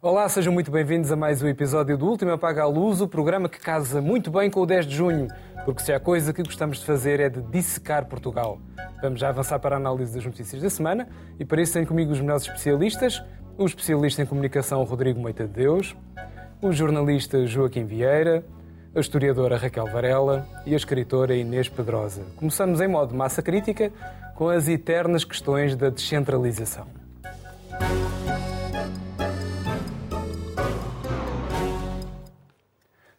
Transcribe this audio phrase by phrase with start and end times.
[0.00, 3.48] Olá, sejam muito bem-vindos a mais um episódio do Último Apaga a Luz, o programa
[3.48, 5.28] que casa muito bem com o 10 de junho,
[5.64, 8.58] porque se há coisa que gostamos de fazer é de dissecar Portugal.
[9.02, 11.08] Vamos já avançar para a análise das notícias da semana
[11.38, 13.22] e para isso tenho comigo os melhores especialistas,
[13.56, 15.96] o especialista em comunicação Rodrigo Moita de Deus,
[16.62, 18.44] o jornalista Joaquim Vieira,
[18.98, 22.22] a historiadora Raquel Varela e a escritora Inês Pedrosa.
[22.36, 23.92] Começamos em modo massa crítica
[24.34, 26.86] com as eternas questões da descentralização.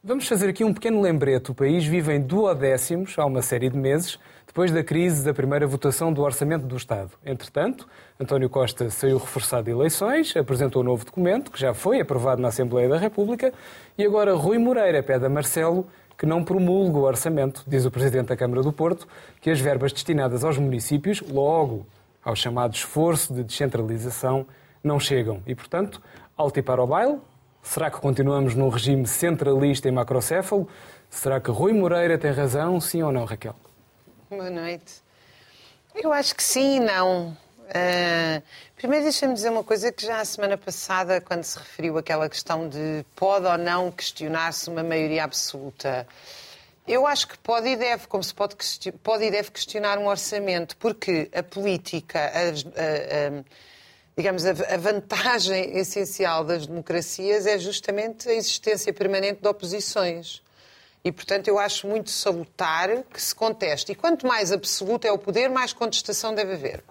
[0.03, 1.51] Vamos fazer aqui um pequeno lembrete.
[1.51, 5.67] O país vive em duodécimos há uma série de meses, depois da crise da primeira
[5.67, 7.11] votação do Orçamento do Estado.
[7.23, 7.87] Entretanto,
[8.19, 12.47] António Costa saiu reforçado de eleições, apresentou um novo documento, que já foi aprovado na
[12.47, 13.53] Assembleia da República,
[13.95, 15.85] e agora Rui Moreira pede a Marcelo
[16.17, 19.07] que não promulgue o orçamento, diz o Presidente da Câmara do Porto,
[19.39, 21.85] que as verbas destinadas aos municípios, logo
[22.25, 24.47] ao chamado esforço de descentralização,
[24.83, 25.43] não chegam.
[25.45, 26.01] E, portanto,
[26.35, 27.19] alto e para o baile,
[27.61, 30.67] Será que continuamos num regime centralista e macrocéfalo?
[31.09, 33.53] Será que Rui Moreira tem razão, sim ou não, Raquel?
[34.29, 35.01] Boa noite.
[35.95, 37.29] Eu acho que sim e não.
[37.29, 38.43] Uh,
[38.75, 42.69] primeiro, deixa-me dizer uma coisa que já a semana passada, quando se referiu àquela questão
[42.69, 46.07] de pode ou não questionar-se uma maioria absoluta.
[46.87, 48.55] Eu acho que pode e deve, como se pode,
[49.01, 53.43] pode e deve questionar um orçamento, porque a política, a, a, a
[54.15, 60.43] digamos, a, vantagem essencial das democracias é justamente a existência permanente de oposições.
[61.03, 63.91] E, portanto, eu acho muito salutar que se conteste.
[63.91, 66.83] E quanto mais absoluto é o poder, mais contestação deve haver.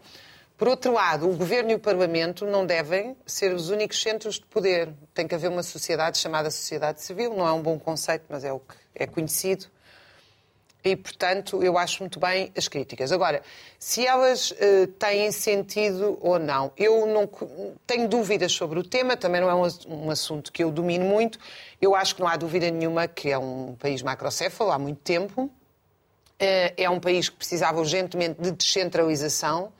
[0.56, 4.46] Por outro lado, o governo e o parlamento não devem ser os únicos centros de
[4.46, 4.92] poder.
[5.14, 7.34] Tem que haver uma sociedade chamada sociedade civil.
[7.34, 9.66] Não é um bom conceito, mas é o que é conhecido
[10.84, 13.10] e, portanto, eu acho muito bem as críticas.
[13.10, 13.42] Agora,
[13.78, 17.28] se elas uh, têm sentido ou não, eu não
[17.86, 21.38] tenho dúvidas sobre o tema, também não é um, um, assunto que eu domino muito.
[21.80, 25.42] Eu acho que não há dúvida nenhuma que é um país macrocéfalo há muito tempo.
[25.42, 29.72] Uh, é um país que precisava urgentemente de descentralização.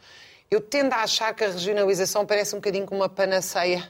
[0.51, 3.89] Eu tendo a achar que a regionalização parece um bocadinho como uma panaceia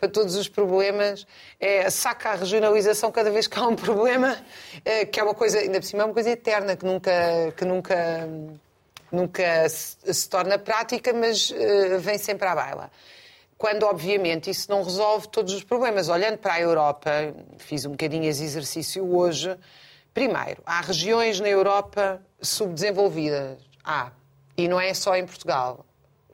[0.00, 1.26] para todos os problemas,
[1.60, 4.34] é, saca a regionalização cada vez que há um problema,
[4.82, 7.12] é, que é uma coisa, ainda por cima, é uma coisa eterna, que nunca,
[7.54, 8.28] que nunca,
[9.12, 12.90] nunca se, se torna prática, mas uh, vem sempre à baila.
[13.58, 16.08] Quando, obviamente, isso não resolve todos os problemas.
[16.08, 17.10] Olhando para a Europa,
[17.58, 19.54] fiz um bocadinho esse exercício hoje.
[20.14, 23.58] Primeiro, há regiões na Europa subdesenvolvidas.
[23.84, 24.12] Há.
[24.56, 25.84] E não é só em Portugal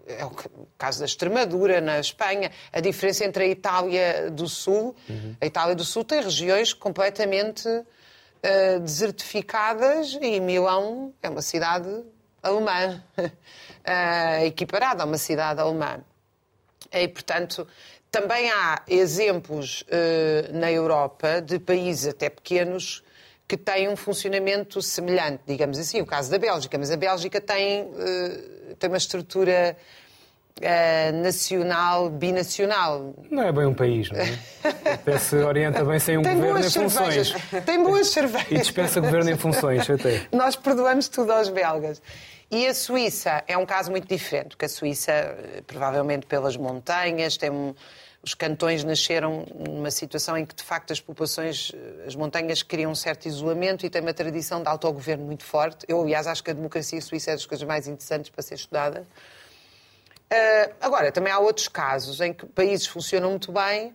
[0.07, 0.31] é o
[0.79, 4.95] caso da Extremadura, na Espanha, a diferença entre a Itália do Sul.
[5.09, 5.37] Uhum.
[5.41, 11.89] A Itália do Sul tem regiões completamente uh, desertificadas e Milão é uma cidade
[12.43, 16.01] alemã, uh, equiparada a uma cidade alemã.
[16.93, 17.67] E, portanto,
[18.11, 23.03] também há exemplos uh, na Europa de países até pequenos
[23.49, 27.83] que têm um funcionamento semelhante, digamos assim, o caso da Bélgica, mas a Bélgica tem,
[27.83, 29.77] uh, tem uma estrutura
[30.59, 33.15] uh, nacional, binacional.
[33.31, 34.39] Não é bem um país, não é?
[34.95, 37.35] Até se orienta bem sem um tem governo em funções.
[37.65, 38.51] Tem boas cervejas.
[38.51, 40.27] E dispensa governo em funções, até.
[40.33, 42.03] Nós perdoamos tudo aos belgas.
[42.51, 47.37] E a Suíça é um caso muito diferente, porque a Suíça, eh, provavelmente pelas montanhas,
[47.37, 47.75] tem um
[48.23, 51.73] os cantões nasceram numa situação em que, de facto, as populações,
[52.07, 55.87] as montanhas criam um certo isolamento e têm uma tradição de autogoverno muito forte.
[55.89, 59.07] Eu, aliás, acho que a democracia suíça é das coisas mais interessantes para ser estudada.
[60.33, 63.95] Uh, agora, também há outros casos em que países funcionam muito bem uh,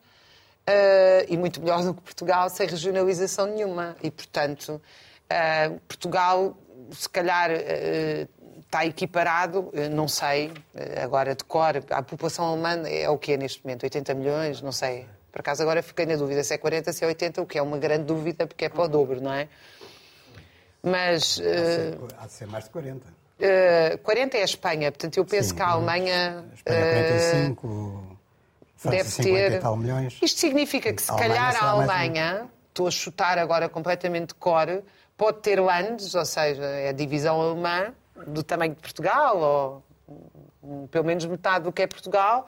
[1.27, 3.97] e muito melhor do que Portugal, sem regionalização nenhuma.
[4.01, 4.81] E, portanto,
[5.29, 6.57] uh, Portugal,
[6.91, 7.49] se calhar
[8.71, 13.33] está equiparado, eh, não sei, eh, agora de cor, a população alemã é o que
[13.33, 13.83] é neste momento?
[13.83, 14.61] 80 milhões?
[14.61, 15.05] Não sei.
[15.29, 17.61] Por acaso agora fiquei na dúvida se é 40, se é 80, o que é
[17.61, 19.49] uma grande dúvida porque é para o dobro, não é?
[20.81, 21.39] Mas.
[21.39, 23.22] Há de ser, há de ser mais de 40.
[23.41, 26.46] Uh, 40 é a Espanha, portanto eu penso Sim, que a Alemanha.
[26.51, 28.17] A Espanha é 45,
[28.78, 29.51] França deve 50 ter.
[29.53, 30.17] E tal milhões.
[30.22, 34.81] Isto significa que se a calhar a Alemanha, estou a chutar agora completamente de cor,
[35.17, 37.93] pode ter lands, ou seja, é a divisão alemã,
[38.28, 39.84] do tamanho de Portugal, ou
[40.64, 42.47] um, pelo menos metade do que é Portugal,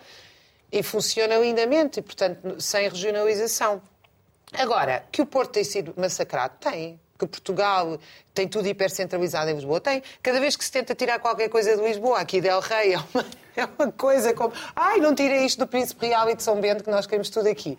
[0.71, 3.81] e funciona lindamente, e, portanto, sem regionalização.
[4.53, 6.55] Agora, que o Porto tem sido massacrado?
[6.59, 6.99] Tem.
[7.17, 7.99] Que Portugal
[8.33, 9.79] tem tudo hipercentralizado em Lisboa?
[9.79, 10.03] Tem.
[10.21, 13.25] Cada vez que se tenta tirar qualquer coisa de Lisboa, aqui Del Rey é uma,
[13.55, 16.83] é uma coisa como ai, não tirei isto do Príncipe Real e de São Bento,
[16.83, 17.77] que nós queremos tudo aqui.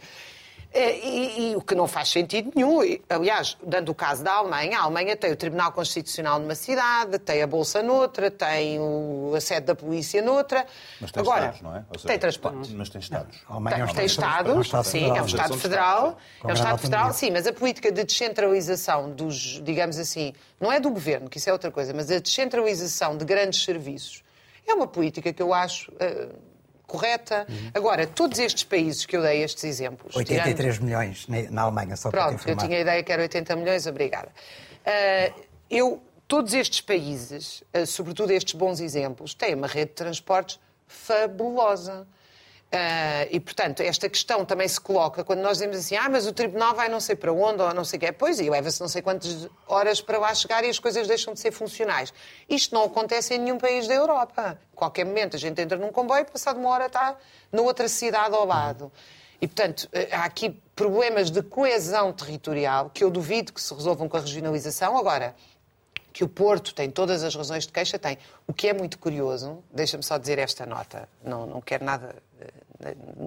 [0.77, 2.81] É, e, e, o que não faz sentido nenhum.
[3.09, 7.41] Aliás, dando o caso da Alemanha, a Alemanha tem o Tribunal Constitucional numa cidade, tem
[7.43, 10.67] a Bolsa noutra, tem o, a sede da polícia noutra.
[11.01, 11.85] Mas tem Agora, Estados, não é?
[11.93, 12.73] Seja, tem transportes.
[12.73, 13.39] Mas tem Estados.
[13.49, 15.17] A Alemanha é um Tem, tem Estado- é um Estados, Estado sim, federal.
[15.17, 19.11] é um Estado federal, Estados, é um Estado federal, sim, mas a política de descentralização
[19.13, 23.17] dos, digamos assim, não é do governo, que isso é outra coisa, mas a descentralização
[23.17, 24.25] de grandes serviços
[24.67, 26.29] é uma política que eu acho eh,
[26.87, 27.47] correta.
[27.49, 27.71] Uhum.
[27.75, 32.21] Agora, todos estes países que eu dei estes exemplos, 83 milhões na- Alemanha, só para
[32.21, 34.29] te Pronto, eu tinha a ideia que era 80 milhões, obrigada.
[34.85, 35.33] Ah,
[35.71, 42.07] eu, todos estes países, ah, sobretudo estes bons exemplos, têm uma rede de transportes fabulosa.
[42.77, 46.33] Ah, e, portanto, esta questão também se coloca quando nós dizemos assim: ah, mas o
[46.33, 48.11] tribunal vai não sei para onde ou não sei o quê.
[48.13, 51.39] Pois, e leva-se não sei quantas horas para lá chegar e as coisas deixam de
[51.39, 52.13] ser funcionais.
[52.49, 54.59] Isto não acontece em nenhum país da Europa.
[54.75, 57.17] Qualquer momento a gente entra num comboio e, passado uma hora, está
[57.53, 58.91] na outra cidade ao lado.
[59.41, 64.09] E, portanto, eh, há aqui problemas de coesão territorial que eu duvido que se resolvam
[64.09, 64.97] com a regionalização.
[64.97, 65.37] Agora,
[66.15, 68.17] que o Porto tem todas as razões de queixa, tem.
[68.47, 72.51] O que é muito curioso, deixa-me só dizer esta nota, não, não quero nada eh,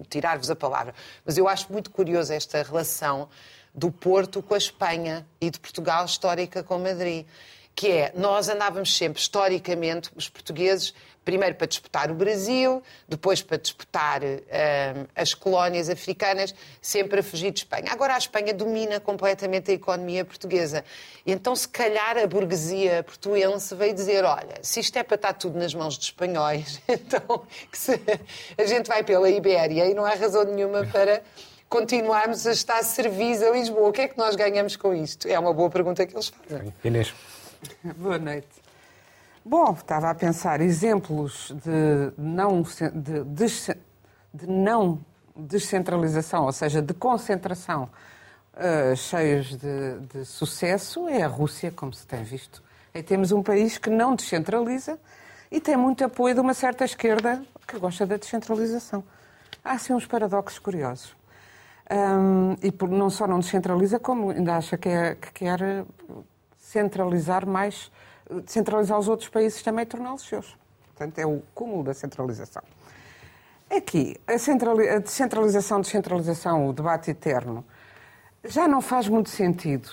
[0.10, 0.94] tirar-vos a palavra,
[1.26, 3.30] mas eu acho muito curioso esta relação
[3.74, 7.26] do Porto com a Espanha e de Portugal histórica com Madrid.
[7.78, 13.58] Que é, nós andávamos sempre, historicamente, os portugueses, primeiro para disputar o Brasil, depois para
[13.58, 17.92] disputar eh, as colónias africanas, sempre a fugir de Espanha.
[17.92, 20.84] Agora a Espanha domina completamente a economia portuguesa.
[21.24, 25.60] Então, se calhar, a burguesia portuense veio dizer: olha, se isto é para estar tudo
[25.60, 27.46] nas mãos dos espanhóis, então
[28.58, 31.22] a gente vai pela Ibéria e não há razão nenhuma para
[31.70, 33.90] continuarmos a estar serviços a Lisboa.
[33.90, 35.28] O que é que nós ganhamos com isto?
[35.28, 36.74] É uma boa pergunta que eles fazem.
[36.84, 37.14] Inês.
[37.98, 38.48] Boa noite.
[39.46, 42.62] Bom, estava a pensar exemplos de não,
[42.94, 43.78] de, desce-
[44.34, 45.00] de não
[45.36, 47.90] descentralização, ou seja, de concentração
[48.56, 52.62] eh, cheios de, de sucesso, é a Rússia, como se tem visto.
[52.94, 55.00] Aí temos um país que não descentraliza
[55.50, 59.04] e tem muito apoio de uma certa esquerda que gosta da descentralização.
[59.64, 61.16] Há assim uns paradoxos curiosos.
[61.90, 65.86] Hum, e por- não só não descentraliza, como ainda acha que, é- que quer
[66.72, 67.90] centralizar mais,
[68.46, 70.58] centralizar os outros países também e torná-los seus.
[70.88, 72.62] Portanto, é o cúmulo da centralização.
[73.70, 77.64] Aqui, a, centrali- a descentralização, descentralização, o debate eterno,
[78.44, 79.90] já não faz muito sentido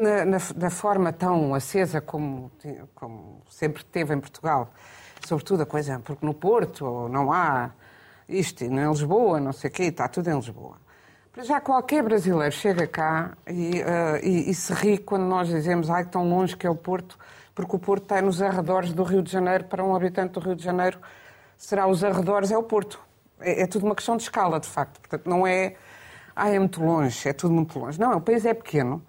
[0.00, 2.50] na, na- da forma tão acesa como,
[2.94, 4.70] como sempre teve em Portugal.
[5.26, 7.70] Sobretudo a coisa, porque no Porto não há
[8.28, 10.76] isto, e em Lisboa, não sei o quê, está tudo em Lisboa.
[11.32, 15.88] Para já qualquer brasileiro chega cá e, eh, e- e se ri quando nós dizemos
[15.88, 17.18] ai, tão longe que é o Porto,
[17.54, 20.54] porque o Porto está nos arredores do Rio de Janeiro, para um habitante do Rio
[20.54, 20.98] de Janeiro,
[21.56, 23.00] será os arredores, é o Porto.
[23.40, 25.00] É, é tudo uma questão de escala, de facto.
[25.00, 25.74] Portanto, não é,
[26.36, 27.98] ah, é muito longe, é tudo muito longe.
[27.98, 29.02] Não, o país é pequeno.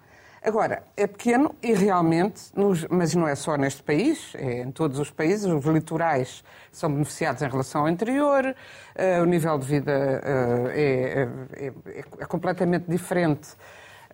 [0.46, 4.98] Agora, é pequeno e realmente, nos- mas não é só neste país, é em todos
[4.98, 8.54] os países, os litorais são beneficiados em relação ao interior,
[8.94, 13.54] eh, o nível de vida é, é- é- é completamente diferente,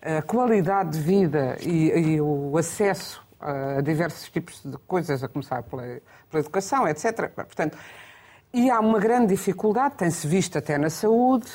[0.01, 5.61] a qualidade de vida e, e o acesso a diversos tipos de coisas, a começar
[5.63, 5.83] pela,
[6.29, 7.27] pela educação, etc.
[7.35, 7.77] Portanto,
[8.53, 11.47] e há uma grande dificuldade, tem-se visto até na saúde,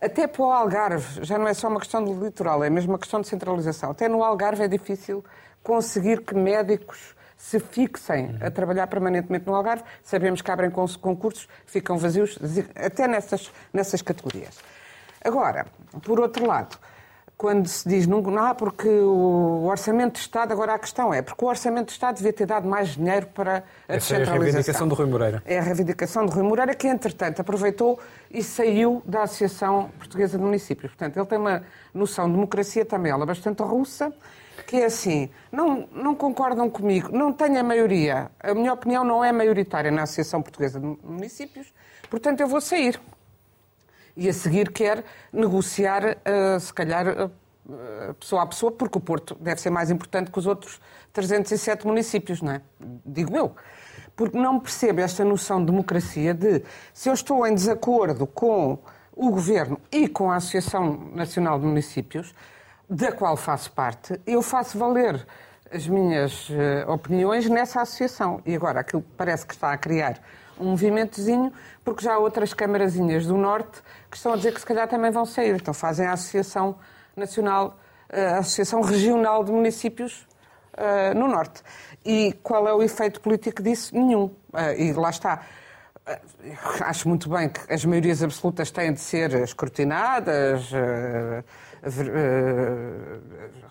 [0.00, 2.98] até para o Algarve, já não é só uma questão do litoral, é mesmo uma
[2.98, 3.90] questão de centralização.
[3.90, 5.24] Até no Algarve é difícil
[5.62, 9.84] conseguir que médicos se fixem a trabalhar permanentemente no Algarve.
[10.02, 12.38] Sabemos que abrem concursos, ficam vazios,
[12.74, 14.58] até nessas, nessas categorias.
[15.22, 15.66] Agora,
[16.02, 16.78] por outro lado,
[17.36, 21.44] quando se diz não, não, porque o Orçamento de Estado, agora a questão é, porque
[21.44, 24.42] o Orçamento de Estado devia ter dado mais dinheiro para a Essa é a descentralização.
[24.42, 25.42] reivindicação do Rui Moreira.
[25.44, 28.00] É a reivindicação de Rui Moreira, que entretanto aproveitou
[28.30, 30.92] e saiu da Associação Portuguesa de Municípios.
[30.92, 31.62] Portanto, ele tem uma
[31.92, 34.12] noção de democracia também, ela bastante russa,
[34.66, 39.22] que é assim, não, não concordam comigo, não tenho a maioria, a minha opinião não
[39.22, 41.72] é maioritária na Associação Portuguesa de Municípios,
[42.08, 42.98] portanto eu vou sair.
[44.16, 47.30] E a seguir quer negociar, eh, se calhar, eh,
[47.70, 50.80] eh, pessoa a pessoa, porque o Porto deve ser mais importante que os outros
[51.12, 52.62] 307 municípios, não é?
[53.04, 53.54] Digo eu.
[54.14, 56.62] Porque não percebo esta noção de democracia de
[56.94, 58.78] se eu estou em desacordo com
[59.14, 62.34] o Governo e com a Associação Nacional de Municípios,
[62.88, 65.26] da qual faço parte, eu faço valer
[65.70, 66.48] as minhas
[66.86, 68.40] opiniões nessa associação.
[68.46, 70.20] E agora aquilo parece que está a criar
[70.58, 71.52] um movimentozinho,
[71.84, 75.10] porque já há outras câmarazinhas do Norte que estão a dizer que se calhar também
[75.10, 75.54] vão sair.
[75.54, 76.76] Então fazem a Associação
[77.16, 80.26] Nacional, eh, a Associação Regional de Municípios
[80.76, 81.62] eh, no Norte.
[82.04, 83.94] E qual é o efeito político disso?
[83.94, 84.34] Nenhum.
[84.54, 85.42] Eh, e lá está.
[86.82, 91.44] acho muito bem que as maiorias absolutas têm de ser escrutinadas, uh,
[91.82, 93.22] uh,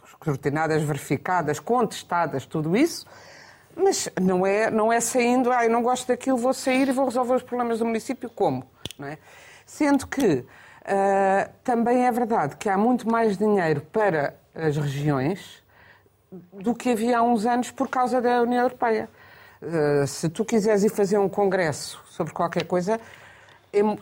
[0.05, 3.05] escrutinadas, verificadas, contestadas, tudo isso.
[3.75, 7.05] Mas não é, não é saindo, ah, eu não gosto daquilo, vou sair e vou
[7.05, 8.29] resolver os problemas do município.
[8.29, 8.65] Como?
[8.97, 9.17] Não é?
[9.65, 15.63] Sendo que uh, também é verdade que há muito mais dinheiro para as regiões
[16.53, 19.09] do que havia há uns anos por causa da União Europeia.
[19.61, 22.99] Uh, se tu quiseres ir fazer um congresso sobre qualquer coisa,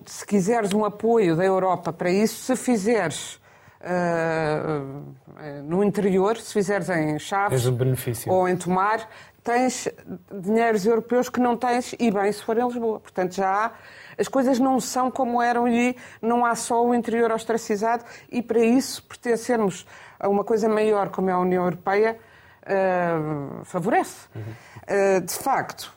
[0.06, 3.42] se quiseres um apoio da Europa para isso, se fizeres
[3.84, 9.08] uh, no interior, se fizeres em Chaves um ou em Tomar,
[9.44, 9.90] tens
[10.32, 13.00] dinheiros europeus que não tens, e bem se for em Lisboa.
[13.00, 13.72] Portanto, já há,
[14.18, 18.60] as coisas não são como eram e não há só o interior ostracizado, e para
[18.60, 19.86] isso pertencermos
[20.20, 22.18] a uma coisa maior como é a União Europeia
[22.64, 24.28] uh, favorece.
[24.34, 24.42] Uhum.
[24.42, 25.94] Uh, de facto,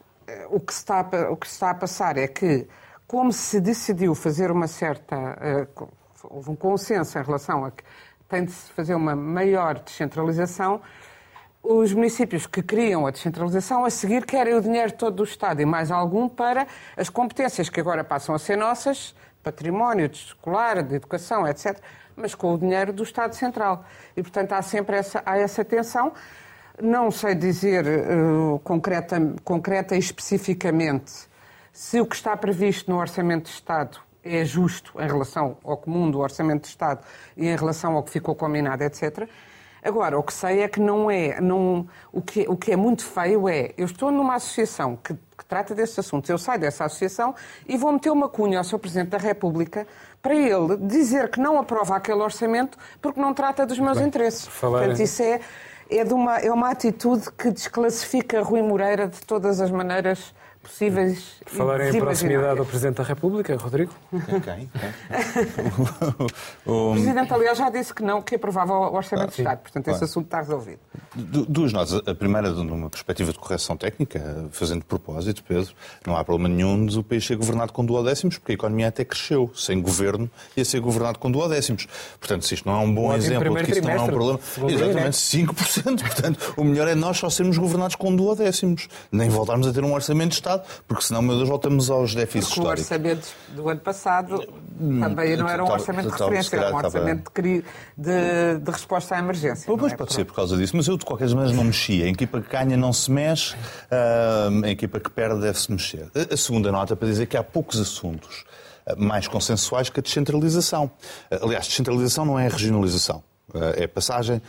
[0.51, 2.67] o que, está o que está a passar é que,
[3.07, 5.17] como se decidiu fazer uma certa.
[5.77, 5.89] Uh,
[6.31, 7.83] houve um consenso em relação a que
[8.29, 10.81] tem de se fazer uma maior descentralização
[11.69, 15.67] os municípios que criam a descentralização a seguir querem o dinheiro todo do Estado e
[15.67, 16.67] mais algum para
[16.97, 21.77] as competências que agora passam a ser nossas, património, de escolar, de educação, etc.,
[22.15, 23.85] mas com o dinheiro do Estado Central.
[24.17, 26.13] E, portanto, há sempre essa, há essa tensão.
[26.81, 31.13] Não sei dizer uh, concreta, concreta e especificamente
[31.73, 36.11] se o que está previsto no Orçamento de Estado é justo em relação ao comum
[36.11, 37.05] do Orçamento de Estado
[37.37, 39.29] e em relação ao que ficou combinado, etc.
[39.87, 41.41] Agora, o que sei é que não é.
[41.41, 43.73] Não, o, que, o que é muito feio é.
[43.79, 46.29] Eu estou numa associação que, que trata desses assuntos.
[46.29, 47.37] Eu saio dessa associação
[47.69, 48.79] e vou meter uma cunha ao Sr.
[48.81, 49.87] Presidente da República
[50.21, 54.49] para ele dizer que não aprova aquele orçamento porque não trata dos meus Bem, interesses.
[54.49, 54.81] Falar...
[54.81, 55.41] Portanto, isso é,
[55.89, 60.35] é, de uma, é uma atitude que desclassifica Rui Moreira de todas as maneiras
[60.67, 61.41] possíveis.
[61.47, 63.93] Falar em proximidade ao Presidente da República, Rodrigo?
[64.45, 64.69] Quem?
[64.69, 64.95] Quem?
[66.67, 69.59] o Presidente, aliás, já disse que não, que aprovava o Orçamento ah, de Estado.
[69.61, 70.81] Portanto, esse assunto está resolvido.
[71.17, 71.95] Duas notas.
[72.07, 75.73] A primeira, numa perspectiva de correção técnica, fazendo propósito, Pedro,
[76.07, 79.05] não há problema nenhum de o país ser governado com duodécimos, porque a economia até
[79.05, 79.51] cresceu.
[79.55, 81.87] Sem governo ia ser governado com duodécimos.
[82.19, 84.41] Portanto, se isto não é um bom exemplo de que isto não é um problema.
[84.69, 86.01] Exatamente, 5%.
[86.01, 88.89] Portanto, o melhor é nós só sermos governados com duodécimos.
[89.11, 92.55] Nem voltarmos a ter um Orçamento de Estado porque senão, meu Deus, voltamos aos déficits
[92.55, 92.91] porque históricos.
[92.91, 94.45] O orçamento do ano passado
[95.01, 97.65] também não era um orçamento de referência, era um orçamento de,
[97.97, 99.65] de, de resposta à emergência.
[99.67, 99.97] Pois é?
[99.97, 102.05] pode ser por causa disso, mas eu de qualquer maneira não mexia.
[102.05, 103.55] A equipa que ganha não se mexe,
[103.91, 106.11] a equipa que perde deve-se mexer.
[106.31, 108.45] A segunda nota para dizer que há poucos assuntos
[108.97, 110.91] mais consensuais que a descentralização.
[111.31, 113.23] Aliás, descentralização não é regionalização.
[113.57, 114.41] Eh, é passagem,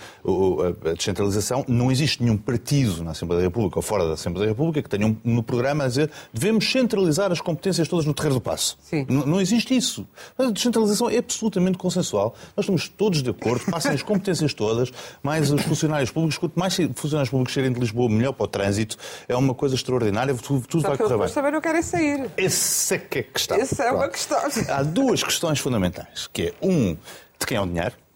[0.85, 1.65] a descentralização.
[1.67, 4.89] Não existe nenhum partido na Assembleia da República ou fora da Assembleia da República que
[4.89, 8.77] tenha no programa a dizer devemos centralizar as competências todas no terreiro do passo.
[9.07, 10.07] Não existe isso.
[10.37, 12.35] A descentralização é absolutamente consensual.
[12.55, 16.37] Nós estamos todos de acordo, passem as competências todas, mais os funcionários públicos.
[16.37, 18.97] Quanto mais funcionários públicos saírem de Lisboa, melhor para o trânsito.
[19.27, 20.33] É uma coisa extraordinária.
[20.35, 21.27] Tudo, tudo Só vai correr bem.
[21.27, 22.29] saber eu quero é sair.
[22.37, 23.57] Essa é que é a questão.
[23.57, 24.39] Essa é uma questão.
[24.69, 26.95] Há duas questões fundamentais, que é, um,
[27.39, 28.06] de quem é o dinheiro, não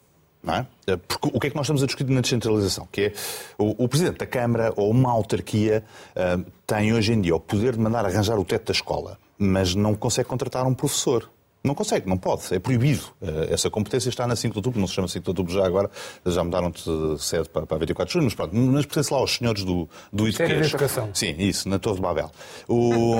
[0.47, 0.65] é?
[0.87, 2.87] Eh, porque o que é que nós estamos a discutir na descentralização?
[2.91, 3.13] Que é
[3.57, 5.83] o, o Presidente da Câmara ou uma autarquia
[6.15, 9.75] uh, tem hoje em dia o poder de mandar arranjar o teto da escola, mas
[9.75, 11.29] não consegue contratar um professor.
[11.63, 13.03] Não consegue, não pode, é proibido.
[13.21, 15.63] Eh, essa competência está na 5 de outubro, não se chama 5 de outubro já
[15.63, 15.91] agora,
[16.25, 19.35] já mudaram de sede para, para 24 de julho, mas pronto, mas pertence lá aos
[19.35, 21.09] senhores do, do Educação.
[21.13, 22.31] Sim, isso, na Torre de Babel.
[22.67, 23.15] O,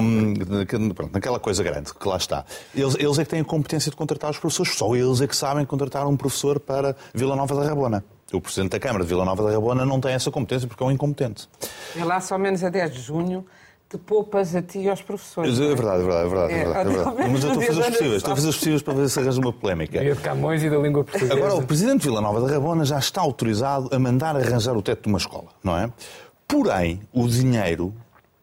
[0.96, 2.44] pronto, naquela coisa grande que lá está.
[2.74, 5.36] Eles, eles é que têm a competência de contratar os professores, só eles é que
[5.36, 8.04] sabem contratar um professor para Vila Nova da Rabona.
[8.34, 10.86] O Presidente da Câmara de Vila Nova da Rabona não tem essa competência porque é
[10.88, 11.48] um incompetente.
[11.96, 13.46] E lá só menos a 10 de junho
[13.92, 15.60] te poupas a ti e aos professores.
[15.60, 16.54] É, é verdade, é verdade, é verdade.
[16.54, 17.30] É, é verdade, é verdade.
[17.32, 19.20] Mas eu estou a fazer os possíveis, estou a fazer os possíveis para ver se
[19.20, 20.04] arranja uma polémica.
[20.04, 21.34] E de Camões e da língua portuguesa.
[21.34, 24.82] Agora, o Presidente de Vila Nova da Rabona já está autorizado a mandar arranjar o
[24.82, 25.92] teto de uma escola, não é?
[26.48, 27.94] Porém, o dinheiro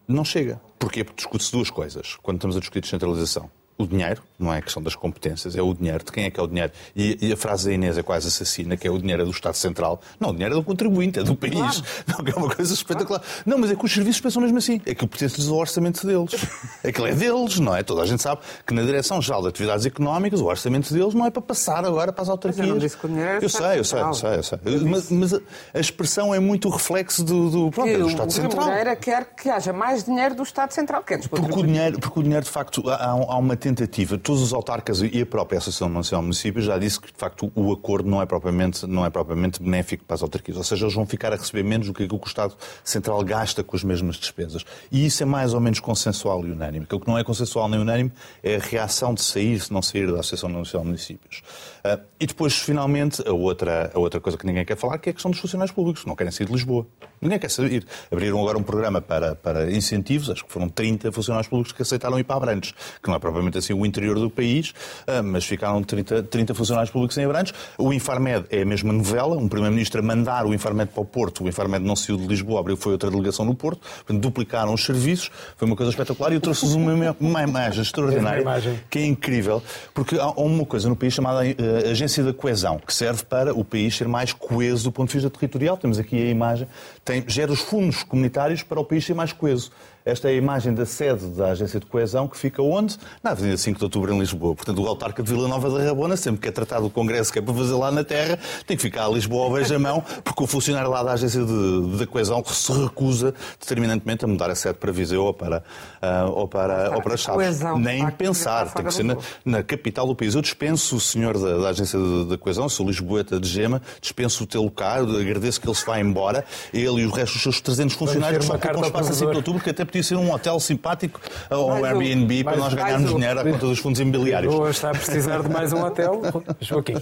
[0.07, 0.61] não chega.
[0.77, 1.03] Porquê?
[1.03, 4.83] Porque discute-se duas coisas quando estamos a discutir descentralização o dinheiro, não é a questão
[4.83, 6.03] das competências, é o dinheiro.
[6.03, 6.71] De quem é que é o dinheiro?
[6.93, 9.31] E, e a frase da Inês é quase assassina, que é o dinheiro é do
[9.31, 10.01] Estado Central.
[10.19, 11.53] Não, o dinheiro é do contribuinte, é do país.
[11.53, 11.83] Claro.
[12.07, 13.19] Não, que é uma coisa espetacular.
[13.21, 13.43] Claro.
[13.45, 14.81] Não, mas é que os serviços pensam mesmo assim.
[14.85, 16.31] É que pertence ao orçamento deles.
[16.83, 17.81] Aquilo é deles, não é?
[17.81, 21.31] Toda a gente sabe que na Direção-Geral de Atividades Económicas o orçamento deles não é
[21.31, 22.59] para passar agora para as autarquias.
[22.59, 24.59] Mas eu, não disse que o dinheiro eu sei, eu sei, eu sei, eu sei.
[24.85, 25.33] Mas, mas,
[25.73, 28.63] a expressão é muito o reflexo do, do, pronto, é do Estado Central.
[28.63, 31.03] O Moreira quer que haja mais dinheiro do Estado Central.
[31.03, 34.53] Quer porque, o dinheiro, porque o dinheiro, de facto, há, há uma tentativa todos os
[34.53, 38.09] autarcas e a própria Associação Nacional de Municípios já disse que, de facto, o acordo
[38.09, 40.57] não é propriamente, não é propriamente benéfico para as autarquias.
[40.57, 43.75] Ou seja, eles vão ficar a receber menos do que o Estado Central gasta com
[43.75, 44.65] as mesmas despesas.
[44.91, 46.85] E isso é mais ou menos consensual e unânime.
[46.85, 48.11] Aquilo que não é consensual nem unânime
[48.43, 51.41] é a reação de sair, se não sair da Associação Nacional de Municípios.
[51.79, 55.11] Uh, e depois, finalmente, a outra, a outra coisa que ninguém quer falar, que é
[55.11, 56.05] a questão dos funcionários públicos.
[56.05, 56.85] Não querem sair de Lisboa.
[57.21, 57.85] Ninguém quer sair.
[58.11, 62.19] Abriram agora um programa para, para incentivos, acho que foram 30 funcionários públicos que aceitaram
[62.19, 65.81] ir para Abrantes, que não é propriamente assim o interior do país, uh, mas ficaram
[65.83, 67.53] 30, 30 funcionários públicos em Abrantes.
[67.77, 71.43] O Infarmed é a mesma novela, um Primeiro-Ministro a mandar o Infarmed para o Porto,
[71.43, 74.83] o Infarmed não saiu de Lisboa, abriu, foi outra delegação no Porto, portanto, duplicaram os
[74.83, 78.79] serviços, foi uma coisa espetacular e eu trouxe-vos uma, uma imagem extraordinária, imagem.
[78.89, 79.61] que é incrível,
[79.93, 83.63] porque há uma coisa no país chamada uh, Agência da Coesão, que serve para o
[83.63, 85.77] país ser mais coeso do ponto de vista territorial.
[85.77, 86.67] Temos aqui a imagem,
[87.03, 89.71] tem, gera os fundos comunitários para o país ser mais coeso.
[90.05, 92.97] Esta é a imagem da sede da Agência de Coesão, que fica onde?
[93.21, 94.55] Na Avenida 5 de Outubro, em Lisboa.
[94.55, 97.39] Portanto, o autarca de Vila Nova da Rabona, sempre que é tratado o congresso que
[97.39, 100.47] é para fazer lá na Terra, tem que ficar a Lisboa ao beijamão, porque o
[100.47, 104.91] funcionário lá da Agência de, de Coesão se recusa determinantemente a mudar a sede para
[104.91, 105.63] Viseu ou para,
[106.01, 107.45] uh, ou para, ou para Chaves.
[107.45, 110.33] Coesão, Nem pensar, tem que ser na, na, capital do país.
[110.33, 114.47] Eu dispenso o senhor da, da Agência de, Coesão, sou lisboeta de Gema, dispenso o
[114.47, 117.95] teu cá, agradeço que ele se vá embora, ele e o resto dos seus 300
[117.95, 120.59] funcionários que ocupam o espaço a 5 de Outubro, que até podia ser um hotel
[120.59, 121.19] simpático
[121.49, 124.53] ou um Airbnb para nós ganharmos dinheiro à conta dos fundos imobiliários.
[124.53, 126.21] Hoje está a precisar de mais um hotel.
[126.61, 126.95] Joaquim.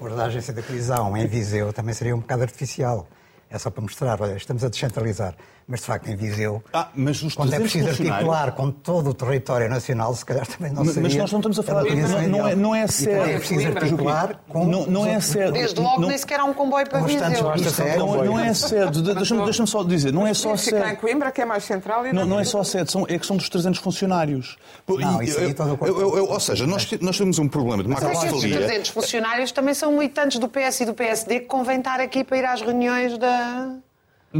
[0.00, 3.06] O da agência da colisão em Viseu também seria um bocado artificial.
[3.48, 5.34] É só para mostrar, olha, estamos a descentralizar.
[5.68, 9.14] Mas, de facto, em Viseu, ah, mas os quando é preciso articular com todo o
[9.14, 11.02] território nacional, se calhar também não seria...
[11.02, 11.82] Mas nós não estamos a falar...
[11.82, 13.32] Não, não, é, não é sério.
[13.32, 14.64] é preciso articular com...
[14.64, 15.52] Não, não é sério.
[15.52, 17.52] Desde logo não, nem sequer há um comboio para Viseu.
[17.84, 18.92] É, não, não é sério.
[18.92, 20.78] Deixa-me deixa só dizer, não é só sério.
[20.78, 22.06] Ficar em Coimbra, que é mais central...
[22.06, 24.56] E não, não é só sério, são, é que são dos 300 funcionários.
[24.86, 28.36] Não, isso aí todo o Ou seja, nós, nós temos um problema de macrocefalia...
[28.36, 32.22] Os 300 funcionários também são militantes do PS e do PSD que convém estar aqui
[32.22, 33.74] para ir às reuniões da...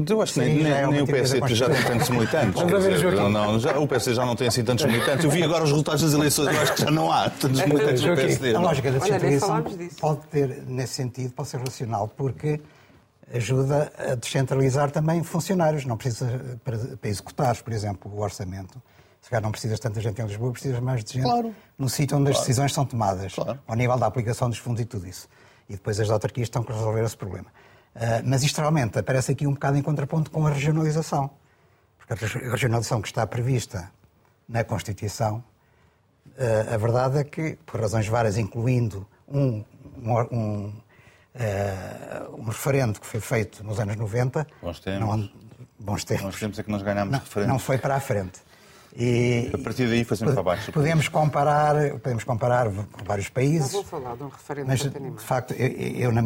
[0.09, 2.63] Eu acho que nem, nem, é nem o PSD já tem tantos militantes.
[2.65, 5.25] Dizer, não, não, já, o PSD já não tem assim tantos militantes.
[5.25, 8.03] Eu vi agora os resultados das eleições, eu acho que já não há tantos militantes
[8.03, 8.55] do PSD.
[8.55, 9.65] A lógica da descentralização
[10.01, 12.61] pode ter, nesse sentido, pode ser racional, porque
[13.33, 15.85] ajuda a descentralizar também funcionários.
[15.85, 18.81] Não precisa, para, para executares, por exemplo, o orçamento,
[19.21, 21.55] se calhar não precisas de tanta gente em Lisboa, precisas mais de gente claro.
[21.79, 22.39] no sítio onde claro.
[22.39, 23.59] as decisões são tomadas, claro.
[23.67, 25.29] ao nível da aplicação dos fundos e tudo isso.
[25.69, 27.47] E depois as autarquias estão a resolver esse problema.
[27.97, 31.31] Uh, mas isto realmente aparece aqui um bocado em contraponto com a regionalização.
[31.97, 33.91] Porque a regionalização que está prevista
[34.47, 35.43] na Constituição,
[36.27, 39.65] uh, a verdade é que, por razões várias, incluindo um,
[40.03, 44.47] um, um, uh, um referendo que foi feito nos anos 90.
[44.61, 45.01] Bons tempos.
[45.01, 45.31] Não,
[45.79, 46.25] bons tempos.
[46.27, 47.53] Bons tempos é que nós ganhámos não, referendos.
[47.53, 48.41] Não foi para a frente.
[48.99, 50.73] E, a partir daí sempre para baixo.
[50.73, 53.73] Podemos comparar, podemos comparar com vários países.
[53.73, 56.23] Não vou falar de um referendo mas, de facto, eu, eu na,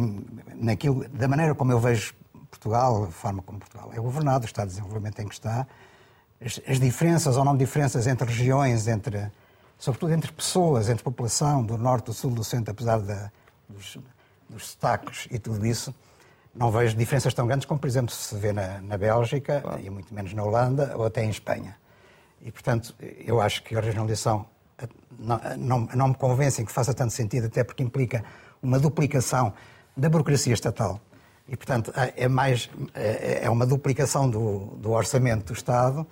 [0.55, 2.13] naquilo, da maneira como eu vejo
[2.49, 5.67] Portugal, a forma como Portugal é governado, o estado de desenvolvimento em que está,
[6.43, 9.29] as, as diferenças ou não diferenças entre regiões, entre,
[9.77, 13.29] sobretudo entre pessoas, entre população do norte, do sul, do centro, apesar da,
[13.67, 13.97] dos,
[14.49, 15.93] dos sotaques e tudo isso,
[16.55, 19.81] não vejo diferenças tão grandes como, por exemplo, se vê na, na Bélgica, claro.
[19.81, 21.80] e muito menos na Holanda, ou até em Espanha.
[22.43, 24.45] E, portanto, eu acho que a regionalização
[25.19, 28.23] não, não, não me convence que faça tanto sentido, até porque implica
[28.61, 29.53] uma duplicação
[29.95, 30.99] da burocracia estatal.
[31.47, 36.07] E, portanto, é, mais, é uma duplicação do, do orçamento do Estado,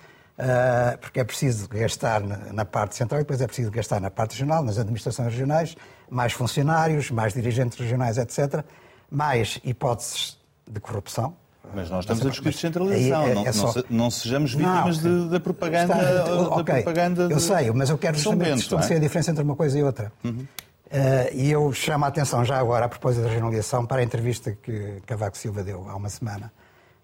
[1.01, 4.63] porque é preciso gastar na parte central e depois é preciso gastar na parte regional,
[4.63, 5.75] nas administrações regionais,
[6.09, 8.63] mais funcionários, mais dirigentes regionais, etc.,
[9.09, 10.37] mais hipóteses
[10.67, 11.35] de corrupção,
[11.73, 13.23] mas nós estamos a discutir descentralização.
[13.23, 13.73] É, é, é só...
[13.73, 15.93] não, não, sejamos vítimas não, de, da propaganda.
[15.93, 17.33] Está, da okay, propaganda de...
[17.33, 18.99] Eu sei, mas eu quero justamente estabelecer é?
[18.99, 20.11] a diferença entre uma coisa e outra.
[20.23, 20.45] Uhum.
[20.89, 24.51] Uh, e eu chamo a atenção já agora, a propósito da regionalização, para a entrevista
[24.51, 26.51] que Cavaco Silva deu há uma semana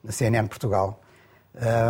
[0.04, 1.00] na CNN Portugal,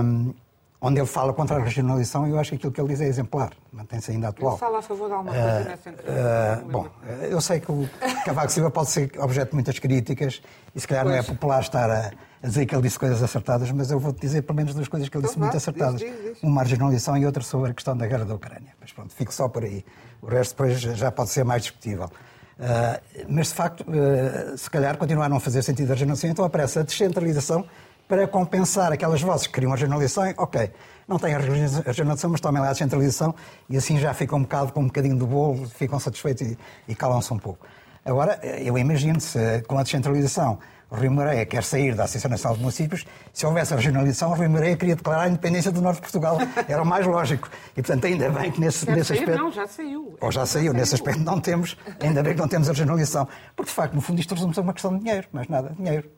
[0.03, 0.33] um,
[0.81, 3.07] onde ele fala contra a regionalização e eu acho que aquilo que ele diz é
[3.07, 4.53] exemplar, mantém-se ainda atual.
[4.53, 6.63] Ele fala a favor de alguma coisa uh, nessa entrevista.
[6.65, 6.87] Uh, bom,
[7.29, 7.89] eu sei que o
[8.25, 10.41] Cavaco Silva pode ser objeto de muitas críticas
[10.75, 11.15] e se calhar pois.
[11.15, 12.11] não é popular estar a,
[12.45, 15.09] a, dizer que ele disse coisas acertadas, mas eu vou-te dizer pelo menos duas coisas
[15.09, 15.99] que ele então, disse muito acertadas.
[15.99, 16.43] Diz, diz, diz.
[16.43, 18.73] Uma regionalização e outra sobre a questão da guerra da Ucrânia.
[18.79, 19.83] Mas pronto, fico só por aí.
[20.21, 22.05] O resto depois já pode ser mais discutível.
[22.05, 26.45] Uh, mas, de facto, uh, se calhar continuar a não fazer sentido a regionalização, então
[26.45, 27.65] aparece a descentralização
[28.07, 30.33] para compensar aquelas vozes que queriam a regionalização.
[30.37, 30.71] Ok,
[31.07, 33.35] não têm a regionalização, mas tomem lá a descentralização
[33.69, 36.95] e assim já ficam um bocado com um bocadinho do bolo, ficam satisfeitos e, e
[36.95, 37.65] calam-se um pouco.
[38.05, 42.61] Agora, eu imagino se com a descentralização Rui Moreira quer sair da Associação Nacional de
[42.61, 46.01] Municípios, se houvesse a regionalização, o Rui Moreira queria declarar a independência do Norte de
[46.03, 46.37] Portugal.
[46.69, 47.49] Era o mais lógico.
[47.71, 49.19] E, portanto, ainda bem que nesse, nesse sair?
[49.19, 49.37] aspecto...
[49.41, 50.17] Não, já saiu.
[50.21, 53.27] Ou já saiu, nesse aspecto não temos, ainda bem que não temos a regionalização.
[53.55, 56.09] Porque, de facto, no fundo, isto resume-se a uma questão de dinheiro, mais nada, dinheiro.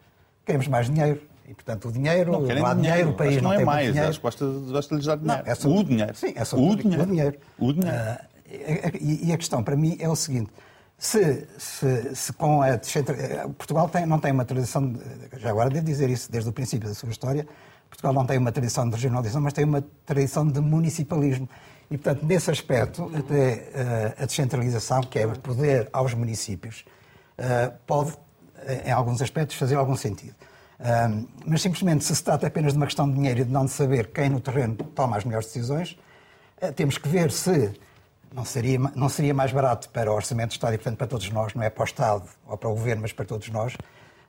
[0.46, 1.22] Queremos mais dinheiro.
[1.48, 3.88] E, portanto, o dinheiro, Não, não há dinheiro, o país não, não é tem mais.
[3.88, 4.10] dinheiro.
[4.10, 4.46] Acho que basta,
[4.96, 5.44] lhes dar dinheiro.
[5.46, 6.16] Não, é só- o dinheiro.
[6.16, 7.06] Sim, é só o o dinheiro.
[7.06, 7.38] dinheiro.
[7.58, 7.98] O dinheiro.
[9.00, 10.50] E, e a questão para mim é o seguinte:
[10.98, 12.78] se, se, se com a eh,
[13.58, 14.94] Portugal tem- não tem uma tradição,
[15.38, 17.48] já agora devo dizer isso desde o princípio da sua história,
[17.88, 21.48] Portugal não tem uma tradição de regionalização, mas tem uma tradição de municipalismo.
[21.90, 26.84] E, portanto, nesse aspecto, até eh, a descentralização, que é o poder aos municípios,
[27.38, 28.14] eh, pode,
[28.86, 30.36] em alguns aspectos, fazer algum sentido.
[31.46, 34.08] Mas simplesmente, se se trata apenas de uma questão de dinheiro e de não saber
[34.12, 35.98] quem no terreno toma as melhores decisões,
[36.76, 37.72] temos que ver se
[38.34, 41.30] não seria, não seria mais barato para o Orçamento de Estado e, portanto, para todos
[41.30, 43.76] nós, não é para o Estado ou para o Governo, mas para todos nós,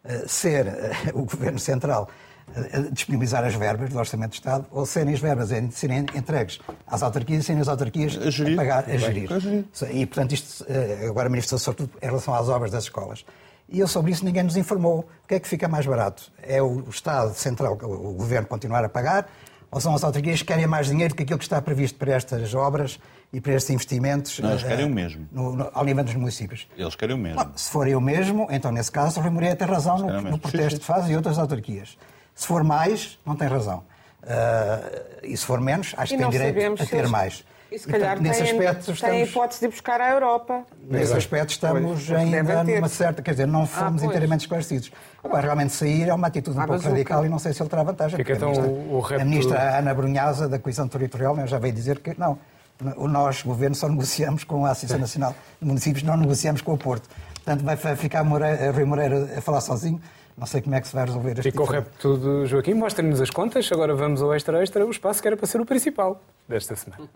[0.05, 2.09] eh, ser eh, o Governo Central
[2.55, 7.03] eh, disponibilizar as verbas do Orçamento de Estado ou serem as verbas serem entregues às
[7.03, 8.57] autarquias e serem as autarquias A gerir.
[8.57, 9.33] pagar, a gerir.
[9.33, 9.65] a gerir.
[9.91, 10.65] E, portanto, isto
[11.09, 13.25] agora manifestou-se sobretudo em relação às obras das escolas.
[13.69, 15.01] E eu sobre isso ninguém nos informou.
[15.25, 16.33] O que é que fica mais barato?
[16.43, 19.29] É o Estado Central, o Governo continuar a pagar,
[19.71, 22.13] ou são as autarquias que querem mais dinheiro do que aquilo que está previsto para
[22.13, 22.99] estas obras
[23.33, 24.39] e para estes investimentos?
[24.39, 25.27] Não, eles eh, querem o mesmo.
[25.31, 26.67] no- no- ao nível dos municípios.
[26.77, 27.45] Eles querem o mesmo.
[27.45, 30.39] Bom, se for eu mesmo, então nesse caso o Rui Moreira tem razão no, no
[30.39, 31.99] protesto Sim, que faz e outras autarquias.
[32.35, 33.83] Se for mais, não tem razão.
[34.23, 34.81] Ah,
[35.23, 37.45] e se for menos, acho que tem direito a ter eles- mais.
[37.71, 40.65] E se calhar portanto, nesse têm, aspecto estamos, hipótese de buscar à Europa.
[40.89, 44.05] nesse aspecto estamos Pois, ainda numa certa, quer dizer, não fomos pois.
[44.05, 44.91] inteiramente esclarecidos.
[45.23, 47.69] Agora, realmente sair é uma atitude um À pouco radical e não sei se ele
[47.69, 48.17] terá vantagem.
[48.17, 51.47] Fica a então ministra- o- o repto- A ministra Ana Brunhosa, da Coesão Territorial, né,
[51.47, 52.39] já veio dizer que não, o
[52.81, 57.09] nós, governo, só negociamos com a Associação Nacional de Municípios, não negociamos com o Porto.
[57.45, 60.01] Portanto, vai ficar Moreira, Rui Moreira a falar sozinho.
[60.37, 62.47] Não sei como é que se vai resolver este Fica o tipo de- repto do
[62.47, 62.75] Joaquim.
[62.75, 63.69] Mostra-nos as contas.
[63.73, 67.09] Agora vamos ao extra extra, o espaço que era para ser o principal desta semana.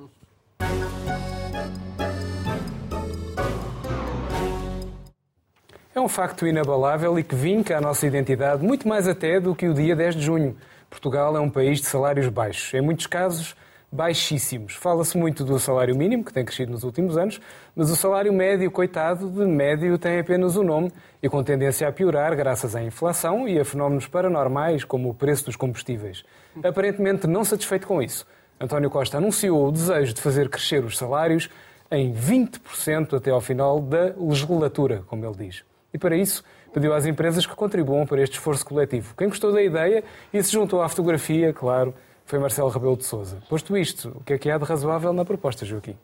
[5.94, 9.68] É um facto inabalável e que vinca a nossa identidade muito mais até do que
[9.68, 10.56] o dia 10 de junho.
[10.88, 13.54] Portugal é um país de salários baixos, em muitos casos
[13.92, 14.74] baixíssimos.
[14.74, 17.38] Fala-se muito do salário mínimo, que tem crescido nos últimos anos,
[17.76, 20.90] mas o salário médio, coitado, de médio tem apenas o nome
[21.22, 25.44] e com tendência a piorar graças à inflação e a fenómenos paranormais como o preço
[25.44, 26.24] dos combustíveis.
[26.64, 28.26] Aparentemente não satisfeito com isso,
[28.58, 31.50] António Costa anunciou o desejo de fazer crescer os salários
[31.90, 35.64] em 20% até ao final da legislatura, como ele diz.
[35.92, 39.14] E para isso, pediu às empresas que contribuam para este esforço coletivo.
[39.16, 40.02] Quem gostou da ideia
[40.32, 41.92] e se juntou à fotografia, claro,
[42.24, 43.38] foi Marcelo Rebelo de Sousa.
[43.48, 45.96] Posto isto, o que é que há de razoável na proposta, Joaquim?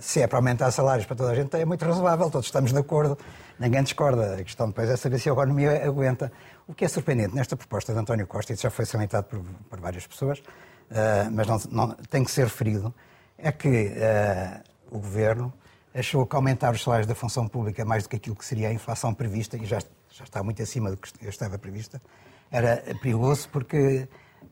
[0.00, 2.78] Se é para aumentar salários para toda a gente, é muito razoável, todos estamos de
[2.78, 3.18] acordo,
[3.58, 4.34] ninguém discorda.
[4.36, 6.32] A questão depois é saber se a economia aguenta.
[6.66, 9.40] O que é surpreendente nesta proposta de António Costa, e isso já foi salientado por,
[9.68, 10.40] por várias pessoas,
[10.90, 12.94] eh, mas não, não- tem que ser referido,
[13.36, 15.52] é que eh, o Governo
[15.92, 18.72] achou que aumentar os salários da função pública mais do que aquilo que seria a
[18.72, 22.00] inflação prevista, e já, já está muito acima do que estava prevista,
[22.50, 24.06] era perigoso porque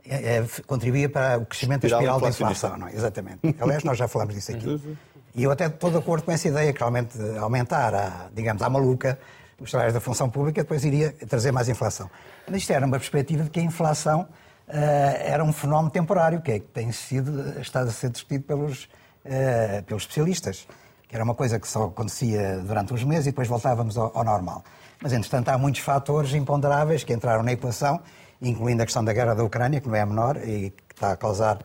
[0.04, 2.76] eh, eh, contribuía para o crescimento da Espiral da inflação.
[2.76, 2.94] Não é?
[2.94, 3.40] Exatamente.
[3.60, 4.98] Aliás, nós já falámos disso aqui.
[5.34, 8.68] E eu até estou de acordo com essa ideia que realmente aumentar, a, digamos, à
[8.68, 9.18] maluca
[9.60, 12.08] os salários da função pública depois iria trazer mais inflação.
[12.46, 14.28] Mas isto era uma perspectiva de que a inflação
[14.68, 18.88] eh, era um fenómeno temporário, que é que tem sido, está a ser discutido pelos,
[19.24, 20.66] eh, pelos especialistas,
[21.08, 24.24] que era uma coisa que só acontecia durante uns meses e depois voltávamos ao, ao
[24.24, 24.62] normal.
[25.02, 28.00] Mas, entretanto, há muitos fatores imponderáveis que entraram na equação,
[28.40, 31.12] incluindo a questão da guerra da Ucrânia, que não é a menor e que está
[31.12, 31.58] a causar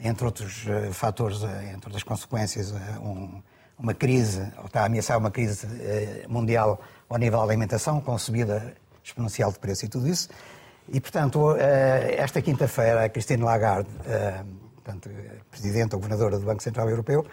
[0.00, 3.42] entre outros eh, fatores, eh, entre outras consequências, eh, um-
[3.78, 5.66] uma crise, ou está a ameaçar uma crise
[6.28, 10.28] mundial ao nível da alimentação, com subida exponencial de preço e tudo isso.
[10.88, 11.54] E, portanto,
[12.16, 13.88] esta quinta-feira, a Christine Lagarde,
[14.74, 15.08] portanto,
[15.48, 17.24] Presidente ou Governadora do Banco Central Europeu,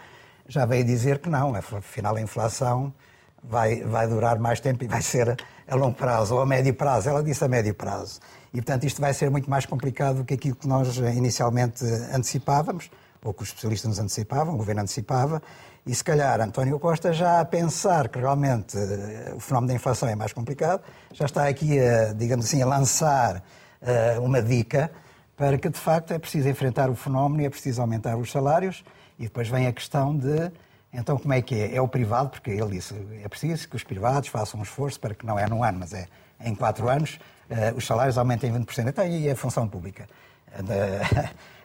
[0.46, 2.94] já veio dizer que não, afinal a inflação
[3.42, 7.08] vai, vai durar mais tempo e vai ser a longo prazo ou a médio prazo.
[7.08, 8.20] Ela disse a médio prazo.
[8.56, 11.84] E, portanto, isto vai ser muito mais complicado do que aquilo que nós eh, inicialmente
[12.10, 12.90] antecipávamos,
[13.22, 15.42] ou que os especialistas nos antecipavam, o governo antecipava,
[15.86, 20.08] e se calhar António Costa já a pensar que realmente eh, o fenómeno da inflação
[20.08, 20.80] é mais complicado,
[21.12, 23.42] já está aqui, a, digamos assim, a lançar
[23.82, 24.90] eh, uma dica
[25.36, 28.82] para que, de facto, é preciso enfrentar o fenómeno e é preciso aumentar os salários,
[29.18, 30.50] e depois vem a questão de
[30.94, 31.74] então, como é que é?
[31.76, 35.14] É o privado, porque ele disse é preciso que os privados façam um esforço para
[35.14, 36.08] que não é num ano, mas é
[36.40, 37.35] em quatro anos, eh,
[37.76, 38.88] os salários aumentem em 20%.
[38.88, 40.06] Então, e a função pública?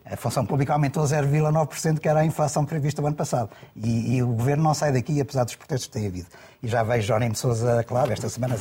[0.06, 3.50] a função pública aumentou 0,9%, que era a inflação prevista o ano passado.
[3.76, 6.28] E, e, o governo não sai daqui, apesar dos protestos que têm havido.
[6.62, 8.56] E já vejo Jónim de Sousa, claro, esta semana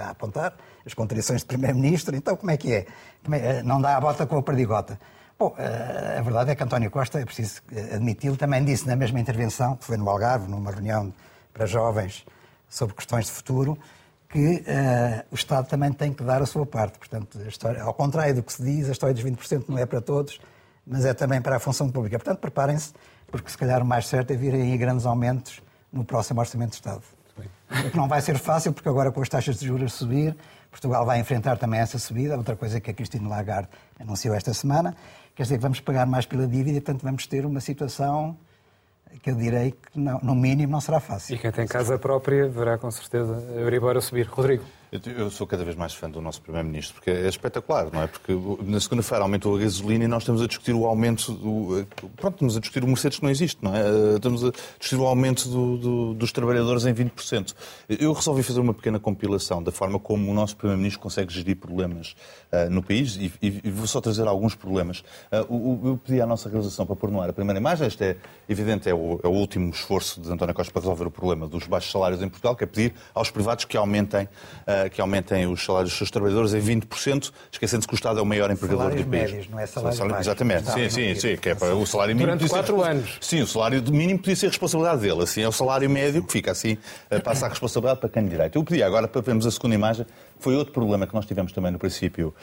[0.00, 0.54] a, apontar
[0.86, 2.14] as contradições de Primeiro-Ministro.
[2.14, 2.86] Então, como é que é?
[3.32, 3.62] é?
[3.62, 4.98] Não dá a bota com a perdigota.
[5.38, 9.76] Bom, a verdade é que António Costa, é preciso admiti-lo, também disse na mesma intervenção,
[9.76, 11.12] que foi no Algarve, numa reunião
[11.52, 12.24] para jovens
[12.68, 13.76] sobre questões de futuro,
[14.32, 16.98] que uh, o Estado também tem que dar a sua parte.
[16.98, 20.00] Portanto, história, ao contrário do que se diz, a história dos 20% não é para
[20.00, 20.40] todos,
[20.86, 22.18] mas é também para a função pública.
[22.18, 22.94] Portanto, preparem-se,
[23.30, 25.60] porque se calhar o mais certo é virem aí grandes aumentos
[25.92, 27.02] no próximo Orçamento de Estado.
[27.38, 30.36] O que não vai ser fácil, porque agora com as taxas de juros a subir,
[30.70, 33.68] Portugal vai enfrentar também essa subida, outra coisa que a Cristina Lagarde
[34.00, 34.96] anunciou esta semana,
[35.34, 38.36] quer dizer que vamos pagar mais pela dívida e, portanto, vamos ter uma situação
[39.20, 41.34] que eu direi que, não, no mínimo, não será fácil.
[41.34, 44.26] E quem tem casa própria verá, com certeza, a a subir.
[44.26, 44.64] Rodrigo.
[45.16, 48.06] Eu sou cada vez mais fã do nosso Primeiro-Ministro, porque é espetacular, não é?
[48.06, 51.86] Porque na segunda-feira aumentou a gasolina e nós estamos a discutir o aumento do.
[52.14, 54.16] Pronto, estamos a discutir o Mercedes que não existe, não é?
[54.16, 57.54] Estamos a discutir o aumento do, do, dos trabalhadores em 20%.
[57.88, 62.14] Eu resolvi fazer uma pequena compilação da forma como o nosso Primeiro-Ministro consegue gerir problemas
[62.52, 65.00] uh, no país e, e, vou só trazer alguns problemas.
[65.32, 67.86] Uh, eu pedi à nossa realização para pôr no ar a primeira imagem.
[67.86, 71.10] Este é, evidente, é o, é o último esforço de António Costa para resolver o
[71.10, 74.28] problema dos baixos salários em Portugal, que é pedir aos privados que aumentem.
[74.68, 78.22] Uh, que aumentem os salários dos seus trabalhadores em 20%, esquecendo-se que o Estado é
[78.22, 79.30] o maior empregador salários do país.
[79.30, 82.36] Médios, não é salário salários Exatamente, sim, sim, sim, que é para o salário mínimo.
[82.36, 82.90] Durante quatro ser...
[82.90, 83.18] anos.
[83.20, 86.50] Sim, o salário mínimo podia ser responsabilidade dele, assim é o salário médio que fica
[86.52, 86.76] assim,
[87.10, 88.56] eh, passa a responsabilidade para quem de direito.
[88.56, 90.06] Eu pedi agora para vermos a segunda imagem,
[90.38, 92.34] foi outro problema que nós tivemos também no princípio,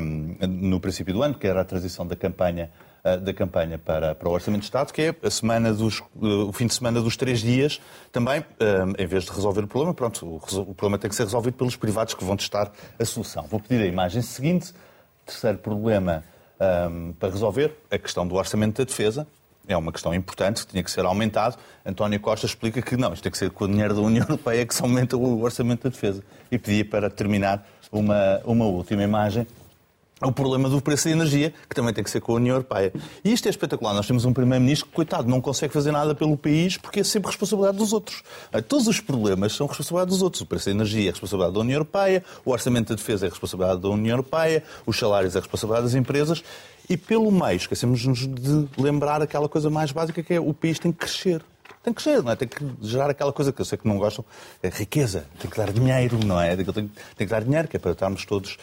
[0.00, 2.70] um, no princípio do ano, que era a transição da campanha
[3.16, 6.52] da campanha para, para o Orçamento de Estado, que é a semana dos, eh, o
[6.52, 7.80] fim de semana dos três dias,
[8.12, 11.54] também, eh, em vez de resolver o problema, pronto, o, problema tem que ser resolvido
[11.54, 13.44] pelos privados que vão testar a solução.
[13.44, 14.72] Vou pedir a imagem seguinte.
[15.24, 16.24] Terceiro problema
[16.90, 19.26] um, para resolver, a questão do Orçamento da Defesa.
[19.66, 21.56] É uma questão importante, que tinha que ser aumentado.
[21.84, 24.64] António Costa explica que não, isto tem que ser com o dinheiro da União Europeia
[24.64, 26.22] que se aumenta o Orçamento da Defesa.
[26.50, 29.46] E pedia para terminar uma, uma última imagem
[30.26, 32.92] o problema do preço da energia, que também tem que ser com a União Europeia.
[33.24, 33.94] E isto é espetacular.
[33.94, 37.28] Nós temos um Primeiro-Ministro que, coitado, não consegue fazer nada pelo país porque é sempre
[37.28, 38.22] responsabilidade dos outros.
[38.52, 40.42] Eh, todos os problemas são responsabilidade dos outros.
[40.42, 43.80] O preço da energia é responsabilidade da União Europeia, o orçamento da defesa é responsabilidade
[43.80, 46.42] da União Europeia, os salários é responsabilidade das empresas.
[46.90, 50.90] E pelo meio, esquecemos-nos de lembrar aquela coisa mais básica que é o país tem
[50.90, 51.42] que crescer
[51.82, 52.36] tem que ser, não é?
[52.36, 54.24] Tem que gerar aquela coisa que eu sei que não gostam,
[54.62, 56.56] é riqueza, tem que dar dinheiro, não é?
[56.56, 58.56] Tem, tem que dar dinheiro, que é para estarmos todos,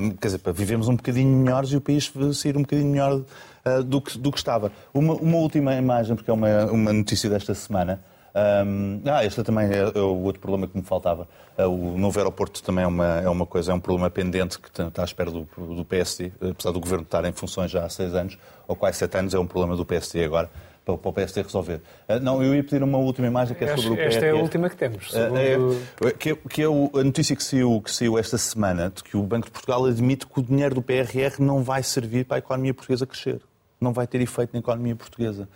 [0.00, 3.12] um, quer dizer, para vivermos um bocadinho melhores e o país sair um bocadinho melhor
[3.14, 4.72] uh, do, que, do que estava.
[4.92, 8.02] Uma, uma última imagem, porque é uma, uma notícia desta semana.
[8.36, 11.26] Um, ah, este também é, é, o outro problema que me faltava.
[11.56, 15.00] O novo aeroporto também é uma, é uma coisa, é um problema pendente que está
[15.00, 18.36] à espera do, do PSD, apesar do governo estar em funções já há seis anos,
[18.68, 20.50] ou quase sete anos, é um problema do PSD agora
[20.86, 21.80] para, para o PSD resolver.
[22.08, 24.06] Uh, não, eu ia pedir uma última imagem que é sobre o PRR.
[24.06, 25.12] Esta é a última que temos.
[25.12, 29.02] Uh, é, que, é, que é a notícia que saiu, que saiu esta semana de
[29.02, 32.36] que o Banco de Portugal admite que o dinheiro do PRR não vai servir para
[32.36, 33.40] a economia portuguesa crescer
[33.78, 35.46] não vai ter efeito na economia portuguesa,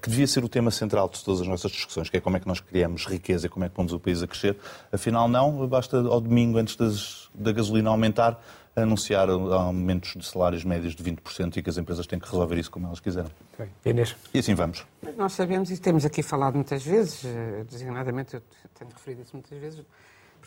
[0.00, 2.40] que devia ser o tema central de todas as nossas discussões, que é como é
[2.40, 4.56] que nós criamos riqueza e como é que pomos o país a crescer.
[4.92, 8.40] Afinal, não, basta ao domingo, antes das, da gasolina aumentar,
[8.76, 12.70] anunciar aumentos de salários médios de 20% e que as empresas têm que resolver isso
[12.70, 13.30] como elas quiserem.
[13.54, 13.68] Okay.
[13.84, 14.16] Inês.
[14.32, 14.84] E assim vamos.
[15.16, 18.42] Nós sabemos e temos aqui falado muitas vezes, eh, designadamente, eu
[18.76, 19.84] tenho referido isso muitas vezes,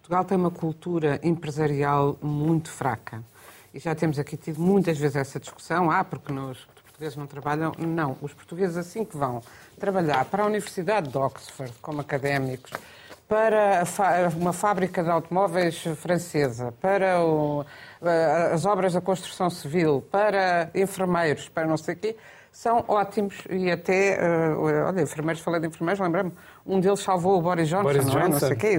[0.08, 3.22] Portugal tem uma cultura empresarial muito fraca.
[3.74, 7.74] E já temos aqui tido muitas vezes essa discussão, ah, porque os portugueses não trabalham.
[7.78, 9.42] Não, os portugueses assim que vão
[9.78, 12.72] trabalhar para a Universidade de Oxford como académicos,
[13.28, 13.84] para
[14.38, 17.66] uma fábrica de automóveis francesa, para o,
[18.54, 22.18] as obras da construção civil, para enfermeiros, para não sei o quê,
[22.52, 24.18] são ótimos e até,
[24.58, 26.32] olha, enfermeiros, falei de enfermeiros, lembrei-me,
[26.66, 28.28] um deles salvou o Boris Johnson, Boris não, é?
[28.28, 28.78] não sei o quê.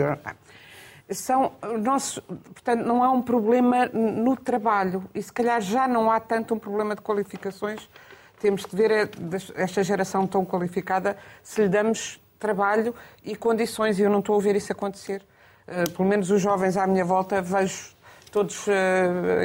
[1.10, 6.20] São nossos, portanto, não há um problema no trabalho e se calhar já não há
[6.20, 7.88] tanto um problema de qualificações.
[8.40, 9.10] Temos que ver é,
[9.54, 14.40] esta geração tão qualificada se lhe damos trabalho e condições, e eu não estou a
[14.40, 15.22] ver isso acontecer.
[15.66, 17.96] Uh, pelo menos os jovens à minha volta, vejo
[18.38, 18.70] todos uh,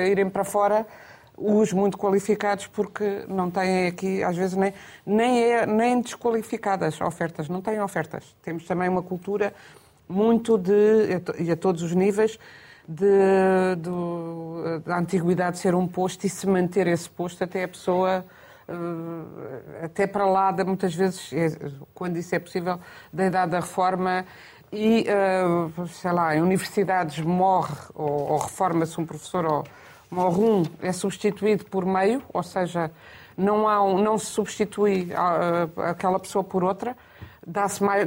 [0.08, 0.86] irem para fora,
[1.36, 4.72] os muito qualificados, porque não têm aqui, às vezes, nem,
[5.04, 8.36] nem, é, nem desqualificadas ofertas, não têm ofertas.
[8.44, 9.52] Temos também uma cultura
[10.08, 12.38] muito de, e a todos os níveis,
[12.88, 13.06] de,
[13.78, 18.24] de, de, antiguidade ser um posto e se manter esse posto até a pessoa
[18.68, 21.48] eh, até para lá, de, muitas vezes, é,
[21.94, 22.80] quando isso é possível,
[23.12, 24.26] da idade da reforma
[24.74, 29.64] e, eh, sei lá, em universidades morre ou, ou reforma-se um professor ou
[30.10, 32.92] morrum é substituído por meio, ou seja,
[33.38, 36.96] não, há um, não se substitui a, a, aquela pessoa por outra,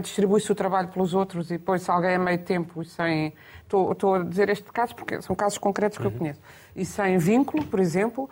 [0.00, 3.32] distribui-se o trabalho pelos outros e depois se alguém a meio tempo e sem.
[3.62, 6.40] Estou, estou a dizer este caso porque são casos concretos que eu conheço.
[6.74, 8.30] E sem vínculo, por exemplo.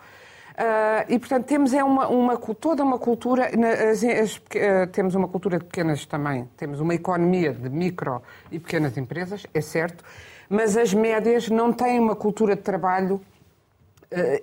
[0.55, 3.51] Uh, e, portanto, temos é uma, uma, toda uma cultura,
[3.91, 8.57] as, as, uh, temos uma cultura de pequenas também, temos uma economia de micro e
[8.57, 10.01] pequenas empresas, é certo,
[10.47, 13.21] mas as médias não têm uma cultura de trabalho uh,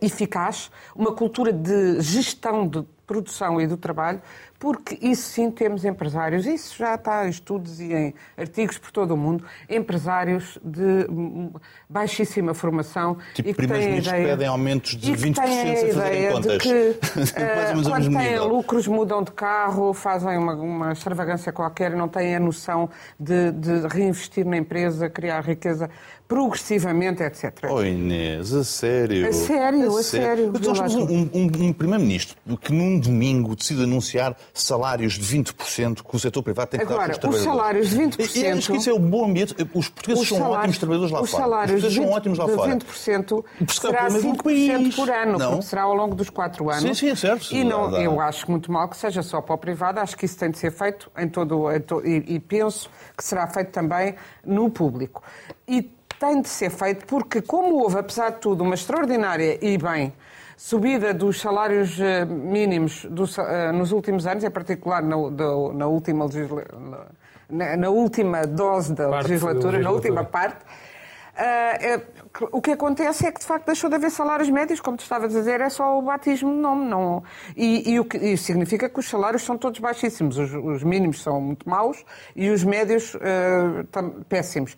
[0.02, 4.20] eficaz, uma cultura de gestão de produção e do trabalho
[4.62, 9.10] porque isso sim temos empresários, isso já está em estudos e em artigos por todo
[9.10, 11.04] o mundo, empresários de
[11.90, 16.58] baixíssima formação tipo e que têm a ideia, pedem aumentos de 20% sem fazerem contas.
[16.58, 18.46] Que, uh, quando têm nível.
[18.46, 23.50] lucros mudam de carro, fazem uma, uma extravagância qualquer e não têm a noção de,
[23.50, 25.90] de reinvestir na empresa, criar riqueza
[26.32, 27.66] progressivamente, etc.
[27.68, 29.28] Oh Inês, a sério?
[29.28, 30.52] A sério, a, a sério.
[30.52, 30.74] sério.
[30.74, 36.18] Temos um, um, um primeiro-ministro que num domingo decide anunciar salários de 20% que o
[36.18, 37.86] setor privado tem que Agora, dar para os trabalhadores.
[37.86, 38.36] os salários de 20%...
[38.36, 39.54] E acho que isso é o bom ambiente.
[39.74, 41.42] Os portugueses são salários, ótimos trabalhadores lá os fora.
[41.42, 42.76] Salários os portugueses são ótimos lá fora.
[42.76, 45.50] 20% será 5% por ano, não?
[45.52, 46.82] porque será ao longo dos 4 anos.
[46.82, 47.54] Sim, sim, é certo.
[47.54, 50.38] E não, eu acho muito mal que seja só para o privado, acho que isso
[50.38, 51.70] tem de ser feito em todo...
[51.72, 55.22] Em todo e, e penso que será feito também no público.
[55.66, 55.82] E
[56.18, 60.12] tem de ser feito porque, como houve, apesar de tudo, uma extraordinária e bem
[60.56, 65.16] subida dos salários eh, mínimos eh, nos últimos anos, em particular na,
[65.74, 66.26] na última,
[67.48, 70.64] na, na, última dose da legislatura, na última parte,
[71.32, 72.02] Uh, é,
[72.52, 75.34] o que acontece é que, de facto, deixou de haver salários médios, como tu estavas
[75.34, 76.84] a dizer, é só o batismo de nome.
[76.84, 77.22] Não...
[77.56, 80.36] E, e o que, isso significa que os salários são todos baixíssimos.
[80.36, 82.04] Os, os mínimos são muito maus
[82.36, 84.76] e os médios uh, tam, péssimos.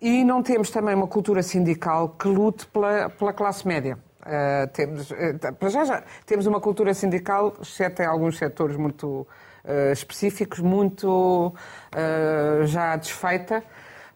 [0.00, 3.98] E não temos também uma cultura sindical que lute pela, pela classe média.
[4.28, 9.26] Uh, temos, uh, já, já, temos uma cultura sindical, exceto em alguns setores muito
[9.64, 11.54] uh, específicos, muito
[12.66, 13.64] já desfeita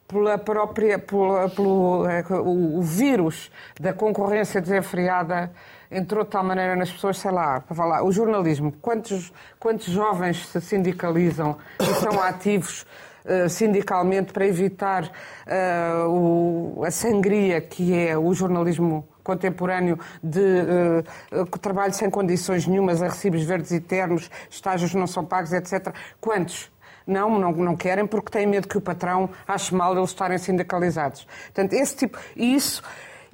[0.06, 2.06] pela própria, pela, pelo
[2.44, 5.50] o, vírus da concorrência desenfreada
[5.90, 10.46] entrou de tal maneira nas pessoas, sei lá, para falar, o jornalismo, quantos, quantos jovens
[10.46, 12.86] se sindicalizam e são ativos
[13.24, 21.58] uh, sindicalmente para evitar uh, o, a sangria que é o jornalismo contemporâneo de uh,
[21.58, 25.94] trabalho sem condições nenhumas, a recibos verdes eternos, estágios não são pagos, etc.
[26.20, 26.70] Quantos?
[27.06, 31.26] Não, não, não querem porque têm medo que o patrão ache mal eles estarem sindicalizados.
[31.46, 32.18] Portanto, esse tipo.
[32.36, 32.82] Isso,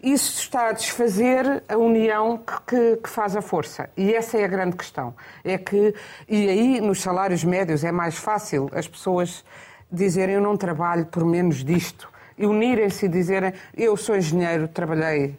[0.02, 3.90] isso está a desfazer a união que, que, que, faz a força.
[3.96, 5.14] E essa é a grande questão.
[5.44, 5.94] É que,
[6.28, 9.44] e aí, nos salários médios, é mais fácil as pessoas
[9.90, 12.08] dizerem eu não trabalho por menos disto.
[12.36, 15.36] E unirem-se e dizerem eu sou engenheiro, trabalhei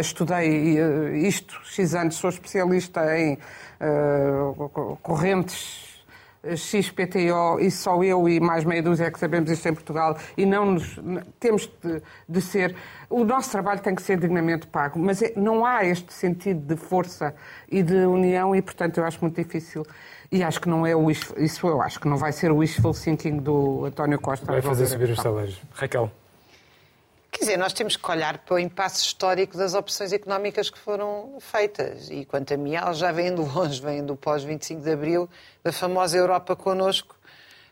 [0.00, 3.34] estudei uh, isto X anos, sou especialista em
[3.80, 5.94] uh, correntes
[6.56, 10.44] XPTO e só eu e mais meia dúzia é que sabemos isto em Portugal e
[10.44, 10.98] não nos,
[11.40, 12.76] temos de, de ser.
[13.08, 16.76] O nosso trabalho tem que ser dignamente pago, mas é, não há este sentido de
[16.76, 17.34] força
[17.70, 19.86] e de união e, portanto, eu acho muito difícil.
[20.30, 22.92] E acho que não é o isso eu acho que não vai ser o wishful
[22.92, 24.46] thinking do António Costa.
[24.46, 25.60] Vai fazer subir os salários.
[25.72, 26.10] Raquel.
[27.34, 31.36] Quer dizer, nós temos que olhar para o impasse histórico das opções económicas que foram
[31.40, 32.08] feitas.
[32.08, 35.28] E quanto a mim, elas já vêm do longe, vêm do pós-25 de Abril,
[35.62, 37.16] da famosa Europa connosco.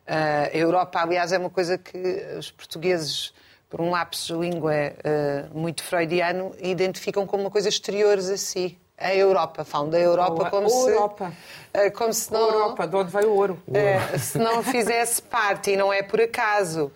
[0.04, 1.96] Uh, a Europa, aliás, é uma coisa que
[2.36, 3.32] os portugueses,
[3.70, 8.76] por um lapso de língua uh, muito freudiano, identificam como uma coisa exteriores a si.
[8.98, 10.90] A Europa, falam da Europa como se.
[10.90, 11.32] Europa.
[11.94, 12.50] Como se não.
[12.50, 13.62] A Europa, de onde vai o ouro.
[14.18, 16.90] se não fizesse parte, e não é por acaso.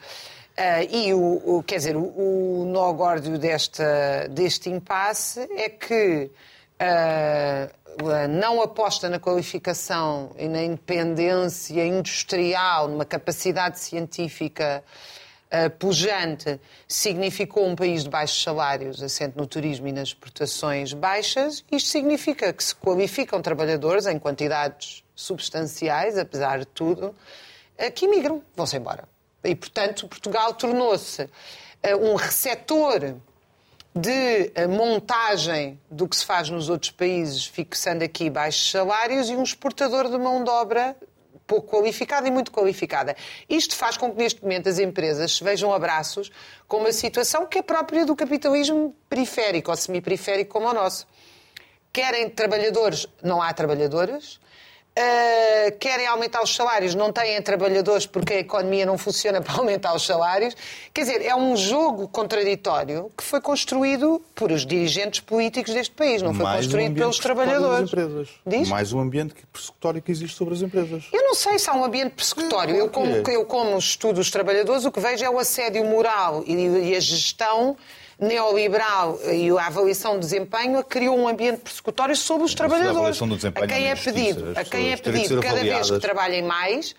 [0.59, 6.31] Uh, e o, o, quer dizer, o, o nó górdio desta, deste impasse é que
[6.81, 14.83] uh, a não aposta na qualificação e na independência industrial, numa capacidade científica
[15.53, 21.63] uh, pujante, significou um país de baixos salários, assente no turismo e nas exportações baixas.
[21.71, 27.15] Isto significa que se qualificam trabalhadores em quantidades substanciais, apesar de tudo,
[27.95, 29.07] que imigram, vão-se embora.
[29.47, 31.29] E, portanto, Portugal tornou-se
[31.83, 33.15] eh, um receptor
[33.95, 39.37] de eh, montagem do que se faz nos outros países, fixando aqui baixos salários, e
[39.37, 40.97] um exportador de mão de obra
[41.47, 43.17] pouco qualificada e muito qualificada.
[43.49, 46.31] Isto faz com que, neste momento, as empresas se vejam abraços
[46.67, 51.07] com uma situação que é própria do capitalismo periférico ou semi-periférico como o nosso.
[51.93, 54.41] Querem trabalhadores, não há trabalhadores,
[54.99, 59.95] Uh, querem aumentar os salários, não têm trabalhadores porque a economia não funciona para aumentar
[59.95, 60.57] os salários.
[60.95, 66.23] Quer dizer, é um jogo contraditório que foi construído por os dirigentes políticos deste país,
[66.23, 67.91] não foi Mais construído um pelos trabalhadores.
[68.69, 71.05] Mais um ambiente persecutório que existe sobre as empresas.
[71.13, 72.75] Eu não sei se há um ambiente persecutório.
[72.75, 73.23] É, Eu, como, é.
[73.29, 77.01] eu, como estudo os trabalhadores, o que vejo é o assédio moral e, e a
[77.01, 77.77] gestão
[78.19, 82.97] neoliberal e a avaliação de desempenho criou um ambiente persecutório sobre os a trabalhadores.
[82.97, 86.43] avaliação do desempenho a quem é pedido, a quem é pedido cada vez que trabalhem
[86.43, 86.95] mais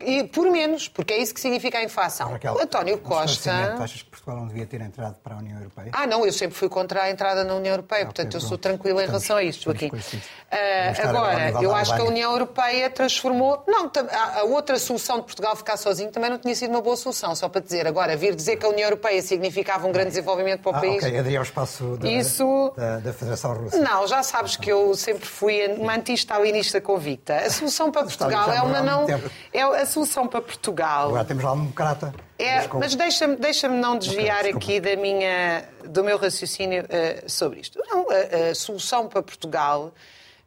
[0.00, 2.30] e por menos, porque é isso que significa a inflação.
[2.30, 3.76] Raquel, António Costa.
[3.78, 5.90] Achas que Portugal não devia ter entrado para a União Europeia?
[5.92, 8.50] Ah, não, eu sempre fui contra a entrada na União Europeia, ok, portanto eu sou
[8.50, 8.60] pronto.
[8.62, 9.86] tranquila em relação a isto, Joaquim.
[9.86, 10.26] esclarecidos.
[10.50, 12.04] Ah, agora eu acho que a.
[12.04, 13.62] União Europeia transformou.
[13.66, 13.90] Não,
[14.34, 17.48] a outra solução de Portugal ficar sozinho também não tinha sido uma boa solução, só
[17.48, 17.86] para dizer.
[17.86, 21.04] Agora, vir dizer que a União Europeia significava um grande desenvolvimento para o Ah, país.
[21.04, 23.76] ok, aderi ao espaço da, Isso- da, da Federação Russa.
[23.78, 27.36] Não, já sabes que eu sempre fui uma anti-stalinista convicta.
[27.36, 29.06] A solução para Portugal é uma não.
[29.52, 31.08] É solução para Portugal.
[31.08, 32.14] Agora temos lá um democrata.
[32.38, 34.64] É, mas deixa-me deixa não desviar desculpa.
[34.64, 37.80] aqui da minha, do meu raciocínio eh, sobre isto.
[37.88, 39.92] Não, a, a solução para Portugal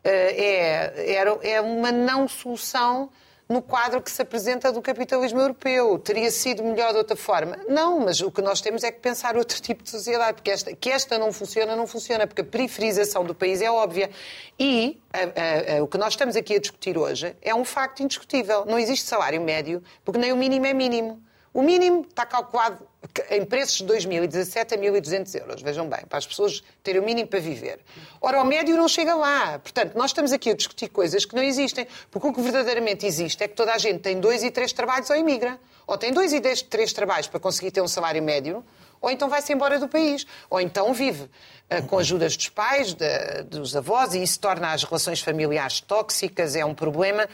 [0.04, 3.10] eh, é, era, é uma não solução
[3.52, 6.00] no quadro que se apresenta do capitalismo europeu.
[6.00, 7.58] Teria sido melhor de outra forma?
[7.68, 10.76] Não, mas o que nós temos é que pensar outro tipo de sociedade, porque esta,
[10.76, 14.10] que esta não funciona, não funciona, porque a periferização do país é óbvia.
[14.58, 18.02] E a- a- a- o que nós estamos aqui a discutir hoje é um facto
[18.02, 18.66] indiscutível.
[18.66, 21.22] Não existe salário médio, porque nem o mínimo é mínimo.
[21.54, 22.88] O mínimo está calculado
[23.30, 27.28] em preços de 2017 a 1.200 euros, vejam bem, para as pessoas terem o mínimo
[27.28, 27.80] para viver.
[28.22, 29.60] Ora, o médio não chega lá.
[29.60, 33.44] Portanto, nós estamos aqui a discutir coisas que não existem, porque o que verdadeiramente existe
[33.44, 35.60] é que toda a gente tem dois e três trabalhos ou imigra.
[35.86, 38.64] Ou tem dois e dez- três trabalhos para conseguir ter um salário médio,
[39.02, 40.26] ou então vai-se embora do país.
[40.50, 41.30] Ou então vive
[41.70, 46.56] eh, com ajudas dos pais, da- dos avós, e isso torna as relações familiares tóxicas,
[46.56, 47.28] é um problema.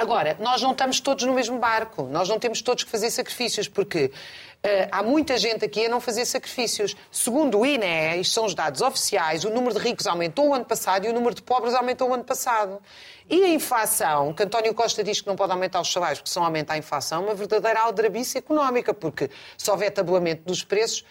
[0.00, 3.66] Agora, nós não estamos todos no mesmo barco, nós não temos todos que fazer sacrifícios,
[3.66, 4.12] porque
[4.62, 6.94] eh, há muita gente aqui a não fazer sacrifícios.
[7.10, 10.64] Segundo o INE, isto são os dados oficiais, o número de ricos aumentou o ano
[10.64, 12.80] passado e o número de pobres aumentou o ano passado.
[13.28, 16.44] E a inflação, que António Costa diz que não pode aumentar os salários porque só
[16.44, 21.04] aumenta a inflação, é uma verdadeira aldrabice económica, porque se houver tabulamento dos preços,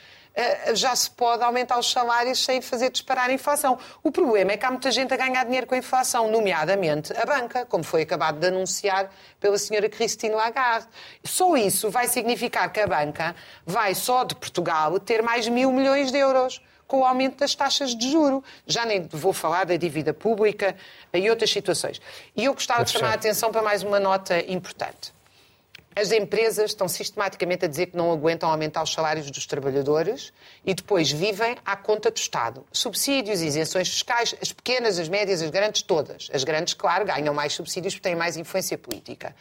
[0.73, 3.77] já se pode aumentar os salários sem fazer disparar a inflação.
[4.03, 7.25] O problema é que há muita gente a ganhar dinheiro com a inflação, nomeadamente a
[7.25, 9.09] banca, como foi acabado de anunciar
[9.39, 10.87] pela senhora Christine Lagarde.
[11.23, 13.35] Só isso vai significar que a banca
[13.65, 17.95] vai só de Portugal ter mais mil milhões de euros com o aumento das taxas
[17.95, 18.43] de juro.
[18.65, 20.75] Já nem vou falar da dívida pública
[21.13, 22.01] e outras situações.
[22.35, 25.16] E eu gostava de chamar a atenção para mais uma nota importante.
[25.99, 30.31] As empresas estão sistematicamente a dizer que não aguentam aumentar os salários dos trabalhadores
[30.63, 32.63] e depois vivem à conta do Estado.
[32.71, 36.29] Subsídios, isenções fiscais, as pequenas, as médias, as grandes, todas.
[36.31, 39.35] As grandes, claro, ganham mais subsídios porque têm mais influência política.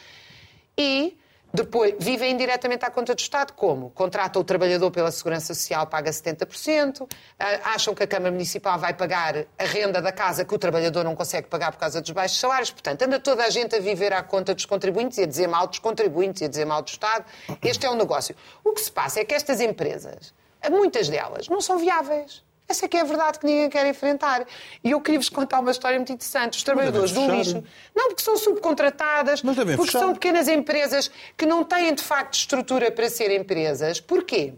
[0.78, 1.14] E
[1.56, 3.52] depois vivem diretamente à conta do Estado.
[3.54, 3.90] Como?
[3.90, 8.92] Contratam o trabalhador pela Segurança Social, paga 70%, ah, acham que a Câmara Municipal vai
[8.92, 12.38] pagar a renda da casa que o trabalhador não consegue pagar por causa dos baixos
[12.38, 12.70] salários.
[12.70, 15.66] Portanto, anda toda a gente a viver à conta dos contribuintes e a dizer mal
[15.66, 17.24] dos contribuintes e a dizer mal do Estado.
[17.62, 18.36] Este é um negócio.
[18.62, 20.34] O que se passa é que estas empresas,
[20.70, 22.45] muitas delas, não são viáveis.
[22.68, 24.44] Essa é que é a verdade que ninguém quer enfrentar.
[24.82, 26.58] E eu queria-vos contar uma história muito interessante.
[26.58, 27.62] Os trabalhadores do lixo.
[27.94, 30.00] Não, porque são subcontratadas, porque fechar.
[30.00, 34.00] são pequenas empresas que não têm, de facto, estrutura para ser empresas.
[34.00, 34.54] Porquê?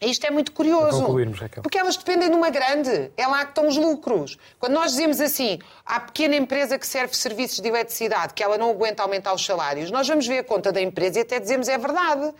[0.00, 1.02] Isto é muito curioso.
[1.62, 3.10] Porque elas dependem de uma grande.
[3.16, 4.38] É lá que estão os lucros.
[4.58, 8.70] Quando nós dizemos assim, há pequena empresa que serve serviços de eletricidade, que ela não
[8.70, 11.76] aguenta aumentar os salários, nós vamos ver a conta da empresa e até dizemos é
[11.76, 12.32] verdade.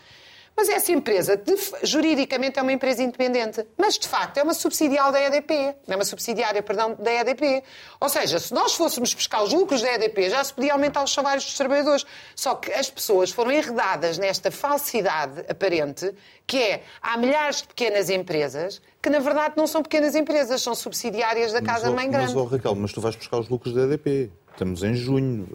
[0.61, 1.54] Mas essa empresa, de-
[1.84, 3.64] juridicamente, é uma empresa independente.
[3.76, 5.54] Mas, de facto, é uma subsidiária da EDP.
[5.86, 7.62] É uma subsidiária, perdão, da EDP.
[8.00, 11.14] Ou seja, se nós fôssemos buscar os lucros da EDP, já se podia aumentar os
[11.14, 12.04] salários dos trabalhadores.
[12.34, 16.12] Só que as pessoas foram enredadas nesta falsidade aparente,
[16.44, 20.74] que é, há milhares de pequenas empresas que, na verdade, não são pequenas empresas, são
[20.74, 22.34] subsidiárias da casa-mãe grande.
[22.34, 24.28] Mas, ó, Raquel, mas tu vais buscar os lucros da EDP.
[24.59, 25.46] Estamos em junho,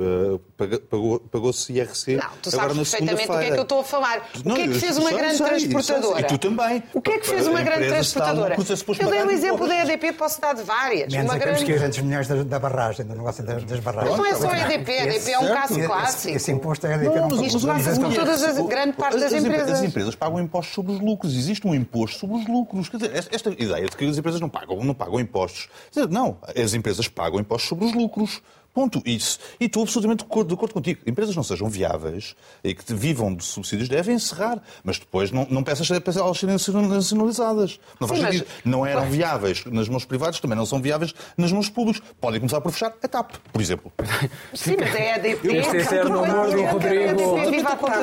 [0.89, 3.79] pagou- pagou-se IRC Não, tu agora sabes na perfeitamente do que é que eu estou
[3.81, 4.29] a falar.
[4.45, 6.21] O Não, que é que fez uma grande sei, transportadora?
[6.21, 6.83] E tu também.
[6.93, 8.55] O que é que fez uma grande está transportadora?
[8.55, 9.75] Eu dei o pagar exemplo da.
[9.83, 11.11] EDP, posso dar de várias.
[11.11, 11.79] Menos uma aqueles grande...
[11.79, 14.17] 500 milhões da, da barragem, do negócio das, das barragens.
[14.17, 16.35] Não é só a EDP, a EDP é um caso Esse- clássico.
[16.37, 18.93] Esse, imposto é a EDP não, Não, mas Isto passa Mas por todas as, grande
[18.93, 19.79] parte das As empre- empresas.
[19.79, 21.35] As empresas pagam impostos sobre os lucros.
[21.35, 22.87] Existe um imposto sobre os lucros.
[22.87, 25.67] Quer dizer, esta ideia de que as empresas não pagam, não pagam impostos.
[25.91, 28.41] Quer dizer, não, as empresas pagam impostos sobre os lucros.
[28.73, 29.01] Ponto.
[29.05, 29.37] Isso.
[29.59, 30.99] E estou absolutamente de acordo, de acordo contigo.
[31.05, 34.59] Empresas não sejam viáveis e que vivam de subsídios devem encerrar.
[34.83, 36.55] Mas depois não, não peças para elas serem
[36.89, 37.79] nacionalizadas.
[37.99, 38.51] Não faz Sim, mas- sentido.
[38.65, 42.01] Não eram viáveis nas mãos privadas, também não são viáveis nas mãos públicos.
[42.19, 43.91] Podem começar por fechar a TAP, por exemplo.
[44.53, 45.47] Sim, mas é a EDP.
[45.55, 47.35] Este é ser no humor do Rodrigo.
[47.67, 48.01] A contra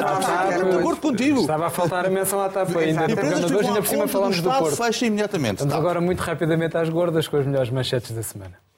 [0.70, 1.40] De acordo contigo.
[1.40, 3.06] Estava a faltar a menção à TAP ainda.
[3.08, 4.76] Mas hoje ainda por cima falamos do Estado, Porto.
[4.76, 5.58] fecha imediatamente.
[5.58, 5.80] Vamos TAP.
[5.80, 8.69] agora muito rapidamente às gordas com as melhores manchetes da semana.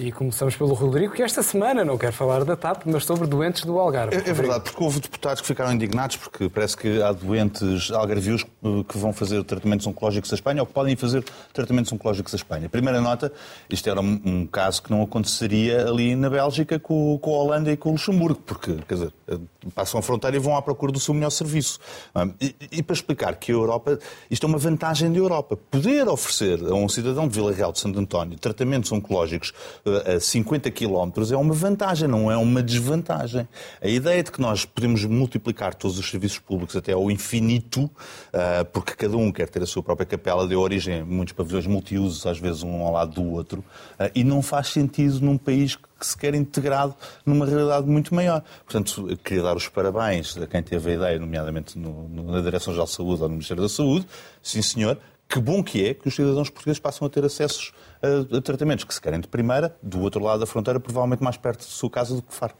[0.00, 3.66] E começamos pelo Rodrigo, que esta semana não quer falar da TAP, mas sobre doentes
[3.66, 4.16] do Algarve.
[4.16, 8.46] É, é verdade, porque houve deputados que ficaram indignados porque parece que há doentes algarvios
[8.64, 11.22] eh, que vão fazer tratamentos oncológicos à Espanha ou que podem fazer
[11.52, 12.66] tratamentos oncológicos à Espanha.
[12.66, 13.30] Primeira nota,
[13.68, 17.70] isto era um, um caso que não aconteceria ali na Bélgica com, com a Holanda
[17.70, 19.36] e com o Luxemburgo, porque, quer dizer, eh,
[19.74, 21.78] passam a fronteira e vão à procura do seu melhor serviço.
[22.14, 23.98] Ah, E, e para explicar que a Europa,
[24.30, 27.78] isto é uma vantagem da Europa, poder oferecer a um cidadão de Vila Real de
[27.78, 29.52] Santo António tratamentos oncológicos
[29.84, 33.46] eh, a 50 km é uma vantagem, não é uma desvantagem.
[33.80, 37.90] A ideia de que nós podemos multiplicar todos os serviços públicos até ao infinito,
[38.32, 41.66] ah, porque cada um quer ter a sua própria capela, deu origem a muitos pavilhões
[41.66, 43.64] multiusos, às vezes um ao lado do outro,
[43.98, 46.94] ah, e não faz sentido num país que se quer integrado
[47.24, 48.42] numa realidade muito maior.
[48.64, 52.86] Portanto, queria dar os parabéns a quem teve a ideia, nomeadamente no- no- na Direção-Geral
[52.86, 54.06] de Saúde ou no Ministério da Saúde.
[54.42, 54.98] Sim, senhor.
[55.28, 57.72] Que bom que é que os cidadãos portugueses passam a ter acessos
[58.02, 61.36] a, a tratamentos que se querem de primeira, do outro lado da fronteira, provavelmente mais
[61.36, 62.54] perto da sua casa do que Faro.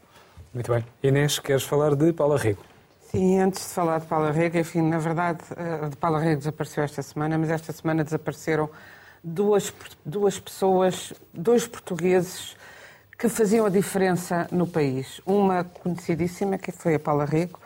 [0.53, 0.85] Muito bem.
[1.03, 2.63] Inês, queres falar de Paula Rego?
[3.11, 6.81] Sim, antes de falar de Paula Rega, enfim, na verdade, eh, de Paula Rega desapareceu
[6.83, 8.69] esta semana, mas esta semana desapareceram
[9.21, 9.73] duas,
[10.05, 12.55] duas pessoas, dois portugueses
[13.21, 15.21] que faziam a diferença no país.
[15.27, 17.59] Uma conhecidíssima, que foi a Paula Rego,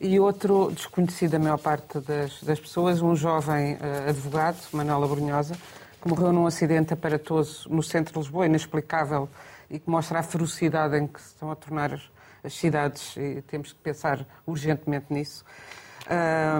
[0.00, 5.54] e outro desconhecido a maior parte das, das pessoas, um jovem eh, advogado, Manuela Brunhosa,
[6.02, 9.28] que morreu num acidente aparatoso no centro de Lisboa, inexplicável,
[9.70, 12.00] e que mostra a ferocidade em que se estão a tornar
[12.42, 15.44] as cidades, e temos que pensar urgentemente nisso.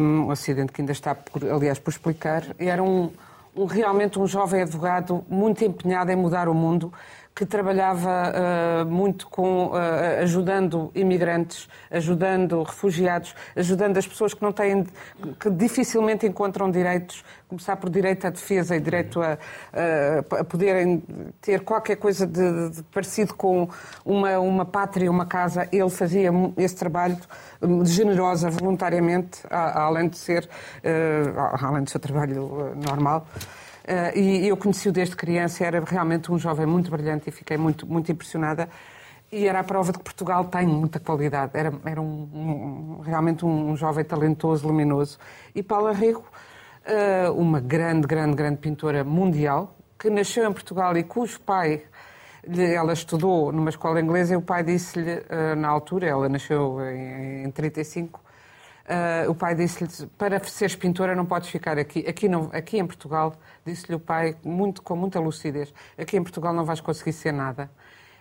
[0.01, 2.45] Um, um acidente que ainda está, por, aliás, por explicar.
[2.61, 3.13] Era um,
[3.57, 6.93] um- realmente um jovem advogado muito empenhado em mudar o mundo,
[7.37, 14.53] que trabalhava ah, muito com ah, ajudando imigrantes, ajudando refugiados, ajudando as pessoas que não
[14.53, 14.87] têm,
[15.39, 19.33] que dificilmente encontram direitos, começar por direito à defesa e direito a,
[19.73, 21.03] a- a poderem
[21.43, 23.69] ter qualquer coisa de, de parecido com
[24.05, 25.69] uma, uma pátria, uma casa.
[25.71, 27.19] Ele fazia esse trabalho
[27.85, 30.49] generosa, voluntariamente, a- além de ser,
[31.61, 33.27] além do seu trabalho normal.
[33.87, 37.87] Eh, e eu conheci-o desde criança, era realmente um jovem muito brilhante e fiquei muito,
[37.87, 38.69] muito impressionada.
[39.31, 41.53] E era a prova de que Portugal tem muita qualidade.
[41.55, 42.29] Era, era um-
[42.99, 45.19] um- realmente um jovem talentoso, luminoso.
[45.55, 46.25] E Paula Rego,
[46.85, 51.83] eh, uma grande, grande, grande pintora mundial, que nasceu em Portugal e cujo pai
[52.77, 57.51] ela estudou numa escola inglesa e o pai disse-lhe, eh, na altura, ela nasceu em
[57.51, 58.21] 35,
[58.89, 62.05] eh, o pai disse-lhe, para seres pintora não podes ficar aqui.
[62.09, 63.35] Aqui, não, aqui em Portugal,
[63.65, 67.71] disse-lhe o pai, muito, com muita lucidez, aqui em Portugal não vais conseguir ser nada.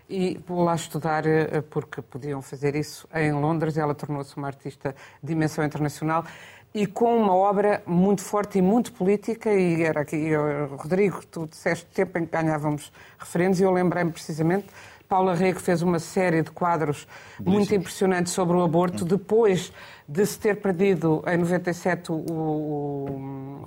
[0.09, 4.95] E vou lá estudar, eh, porque podiam fazer isso em Londres, ela tornou-se uma artista
[5.21, 6.25] de dimensão internacional
[6.73, 10.31] e com uma obra muito forte e muito política, e era aqui,
[10.77, 14.67] Rodrigo, tu disseste tempo em que ganhávamos referendos, e eu lembrei-me precisamente,
[15.07, 17.07] Paula Rego fez uma série de quadros
[17.39, 19.71] muito impressionantes sobre o aborto, depois
[20.07, 23.65] de se ter perdido em 97 o, o,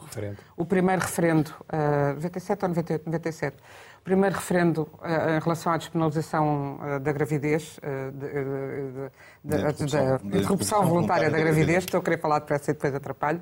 [0.57, 3.57] o primeiro referendo, eh, 97 ou 98, 97,
[4.01, 7.79] o primeiro referendo eh, em relação à despenalização eh, da gravidez,
[8.15, 8.45] de- de-
[9.45, 9.61] de-
[10.31, 10.79] da interrupção.
[10.89, 13.41] voluntária da gravidez, estou a querer falar depressa e depois atrapalho.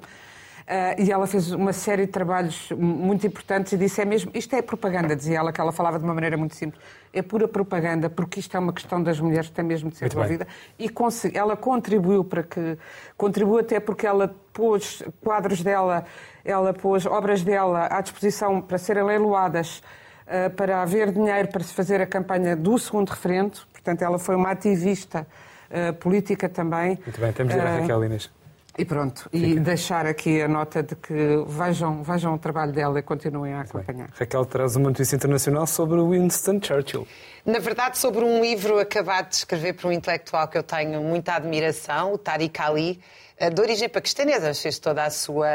[0.69, 4.55] Eh, e ela fez uma série de trabalhos muito importantes e disse: é mesmo, isto
[4.57, 6.83] é propaganda, dizia ela, que ela falava de uma maneira muito simples.
[7.13, 10.07] É pura propaganda, porque isto é uma questão das mulheres que tem mesmo de ser
[10.07, 10.47] resolvida.
[10.77, 10.91] E
[11.35, 12.77] ela contribuiu para que.
[13.17, 16.05] Contribuiu até porque ela pôs quadros dela,
[16.45, 19.83] ela pôs obras dela à disposição para serem leiloadas,
[20.27, 23.61] eh, para haver dinheiro para se fazer a campanha do segundo referendo.
[23.73, 25.25] Portanto, ela foi uma ativista
[25.71, 26.99] eh, política também.
[27.07, 28.36] Muito bem, temos de ir a Eh, Raquel Inês.
[28.79, 31.13] E pronto, e deixar aqui a nota de que
[31.47, 34.11] vejam, vejam o trabalho dela e continuem a acompanhar.
[34.19, 37.07] Raquel traz uma notícia internacional sobre o Winston Churchill.
[37.45, 41.35] Na verdade, sobre um livro acabado de escrever por um intelectual que eu tenho muita
[41.35, 43.01] admiração, o Tariq Ali,
[43.39, 45.47] eh, de origem paquistanesa, fez toda a sua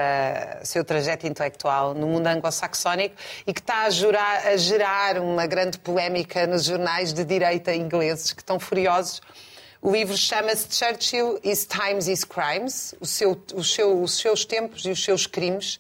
[0.64, 3.16] seu trajeto intelectual no mundo anglo-saxónico
[3.46, 8.32] e que está a, jurar- a gerar uma grande polémica nos jornais de direita ingleses
[8.34, 9.22] que estão furiosos.
[9.82, 15.04] O livro chama-se Churchill, His Times, His Crimes, seu- seu- os seus tempos e os
[15.04, 15.80] seus crimes.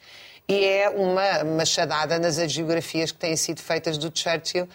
[0.49, 4.67] e é uma machadada nas agiografias que têm sido feitas do Churchill,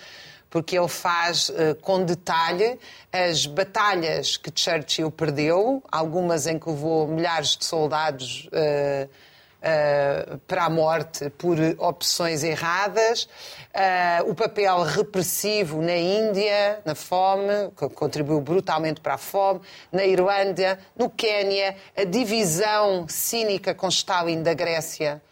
[0.49, 2.79] porque ele faz uh, com detalhe
[3.13, 8.47] as batalhas que Churchill perdeu, algumas em que levou milhares de soldados.
[8.47, 9.07] Uh,
[9.63, 13.29] uh, para a morte por opções erradas,
[13.75, 20.05] uh, o papel repressivo na Índia, na fome, que contribuiu brutalmente para a fome, na
[20.05, 25.23] Irlanda, no Quénia, a divisão cínica com Stalin da Grécia.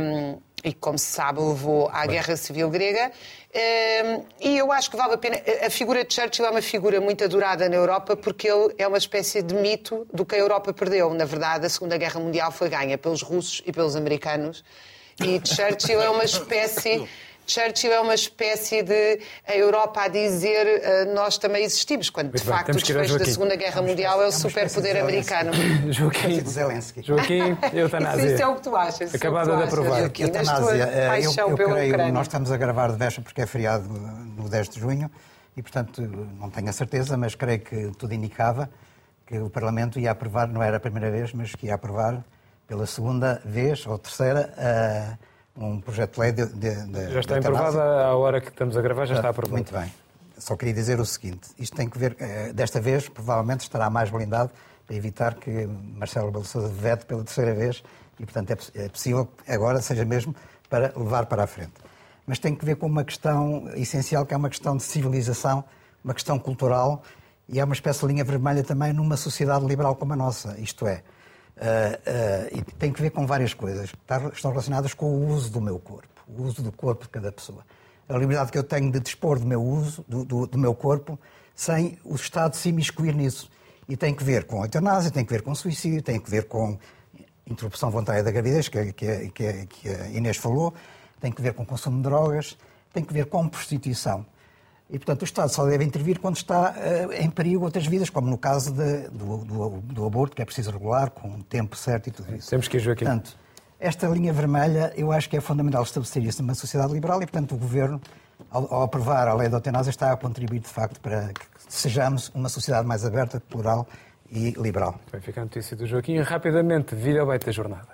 [0.00, 3.12] Um, e, como se sabe, levou à Guerra Civil Grega.
[4.40, 5.38] E eu acho que vale a pena.
[5.64, 8.98] A figura de Churchill é uma figura muito adorada na Europa porque ele é uma
[8.98, 11.12] espécie de mito do que a Europa perdeu.
[11.12, 14.64] Na verdade, a Segunda Guerra Mundial foi ganha pelos russos e pelos americanos.
[15.20, 17.06] E Churchill é uma espécie
[17.46, 22.42] Churchill é uma espécie de a Europa a dizer uh, nós também existimos, quando de
[22.42, 25.52] facto o desfecho da Segunda Guerra Mundial é o superpoder americano.
[25.92, 26.42] Joaquim,
[27.02, 28.34] Joaquim, eutanásia.
[28.34, 29.14] Isso é o que tu achas.
[29.14, 30.00] Acabada de aprovar.
[30.00, 34.48] Eutanásia, eh, eu, eu creio, nós estamos a gravar de véspera porque é feriado no
[34.48, 35.10] 10 de junho
[35.56, 36.02] e, portanto,
[36.38, 38.70] não tenho a certeza, mas creio que tudo indicava
[39.26, 42.22] que o Parlamento ia aprovar, não era a primeira vez, mas que ia aprovar
[42.66, 44.52] pela segunda vez ou terceira.
[44.58, 48.76] Uh, um projeto de lei de, de, de Já está aprovado à hora que estamos
[48.76, 49.56] a gravar, já está aprovado.
[49.56, 49.92] Muito bem.
[50.36, 54.10] Só queria dizer o seguinte, isto tem que ver, eh, desta vez, provavelmente estará mais
[54.10, 54.50] blindado
[54.84, 57.84] para evitar que Marcelo Rebelo Sousa vete pela terceira vez
[58.18, 60.34] e, portanto, é, é possível que agora seja mesmo
[60.68, 61.72] para levar para a frente.
[62.26, 65.64] Mas tem que ver com uma questão essencial, que é uma questão de civilização,
[66.02, 67.02] uma questão cultural
[67.48, 70.58] e é uma espécie de linha vermelha também numa sociedade liberal como a nossa.
[70.58, 71.02] Isto é,
[71.56, 75.60] Uh, e tem que ver com várias coisas que estão relacionadas com o uso do
[75.60, 77.64] meu corpo, o uso do corpo de cada pessoa.
[78.08, 81.18] A liberdade que eu tenho de dispor do meu uso, do, do, do meu corpo,
[81.54, 83.48] sem o Estado se imiscuir nisso.
[83.88, 86.48] E tem que ver com a eutanásia, tem que ver com suicídio, tem que ver
[86.48, 86.78] com
[87.46, 90.74] interrupção voluntária da gravidez, que, que, que, que a Inês falou,
[91.20, 92.56] tem que ver com consumo de drogas,
[92.92, 94.26] tem que ver com prostituição.
[94.90, 98.28] E, portanto, o Estado só deve intervir quando está uh, em perigo outras vidas, como
[98.28, 102.08] no caso de, do, do, do, aborto, que é preciso regular, com um tempo certo
[102.08, 102.50] e tudo isso.
[102.50, 103.06] Temos que ir, Joaquim.
[103.06, 103.36] Portanto,
[103.80, 107.54] esta linha vermelha, eu acho que é fundamental estabelecer isso numa sociedade liberal e, portanto,
[107.54, 108.00] o Governo,
[108.50, 112.30] ao, ao aprovar a lei da eutanásia, está a contribuir, de facto, para que sejamos
[112.34, 113.88] uma sociedade mais aberta, plural
[114.30, 115.00] e liberal.
[115.10, 116.18] Vai ficar a notícia do Joaquim.
[116.20, 117.88] Rapidamente, vídeo bem da jornada.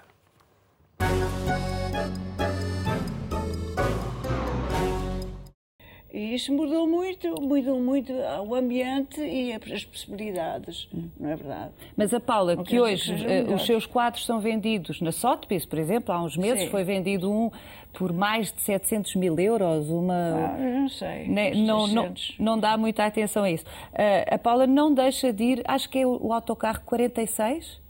[6.21, 10.87] E isso mudou muito, mudou muito o ambiente e as possibilidades,
[11.19, 11.71] não é verdade?
[11.97, 15.79] Mas a Paula, que, que hoje uh, os seus quadros são vendidos na Sotheby's, por
[15.79, 16.69] exemplo, há uns meses Sim.
[16.69, 17.51] foi vendido um
[17.95, 20.13] por mais de 700 mil euros, uma...
[20.15, 21.27] Ah, não sei.
[21.27, 23.65] Né, não, não, não, dá muita atenção a isso.
[23.65, 27.81] Uh, a Paula não deixa de ir, acho que é o, autocarro 46?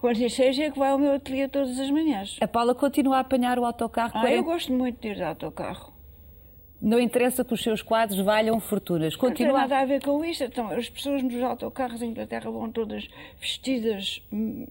[0.00, 2.38] 46 é que vai ao meu ateliê todas as manhãs.
[2.40, 4.36] A Paula continua a apanhar o autocarro ah, 40...
[4.36, 5.97] eu gosto muito de ir de autocarro.
[6.80, 9.16] Não interessa que os seus quadros valham fortunas.
[9.16, 9.52] Continua...
[9.52, 10.44] Não tem nada a ver com isso.
[10.44, 13.08] Então, as pessoas nos autocarros em Inglaterra vão todas
[13.40, 14.22] vestidas,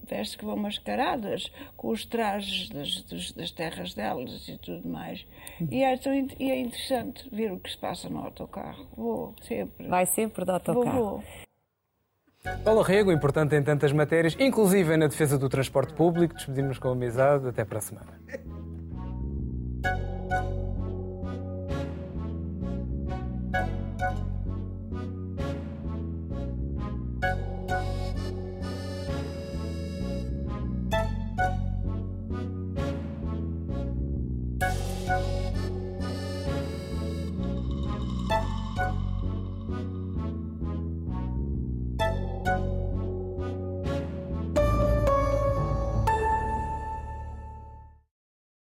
[0.08, 4.88] veste hum, que vão mascaradas, com os trajes das, das, das terras delas e tudo
[4.88, 5.26] mais.
[5.70, 8.88] E é, tão, e é interessante ver o que se passa no autocarro.
[8.96, 9.88] Vou sempre.
[9.88, 10.92] Vai sempre de autocarro.
[10.92, 11.24] Vou, vou.
[12.64, 16.36] Paulo Rego, importante em tantas matérias, inclusive na defesa do transporte público.
[16.36, 17.48] Despedimos com amizade.
[17.48, 18.20] Até para a semana.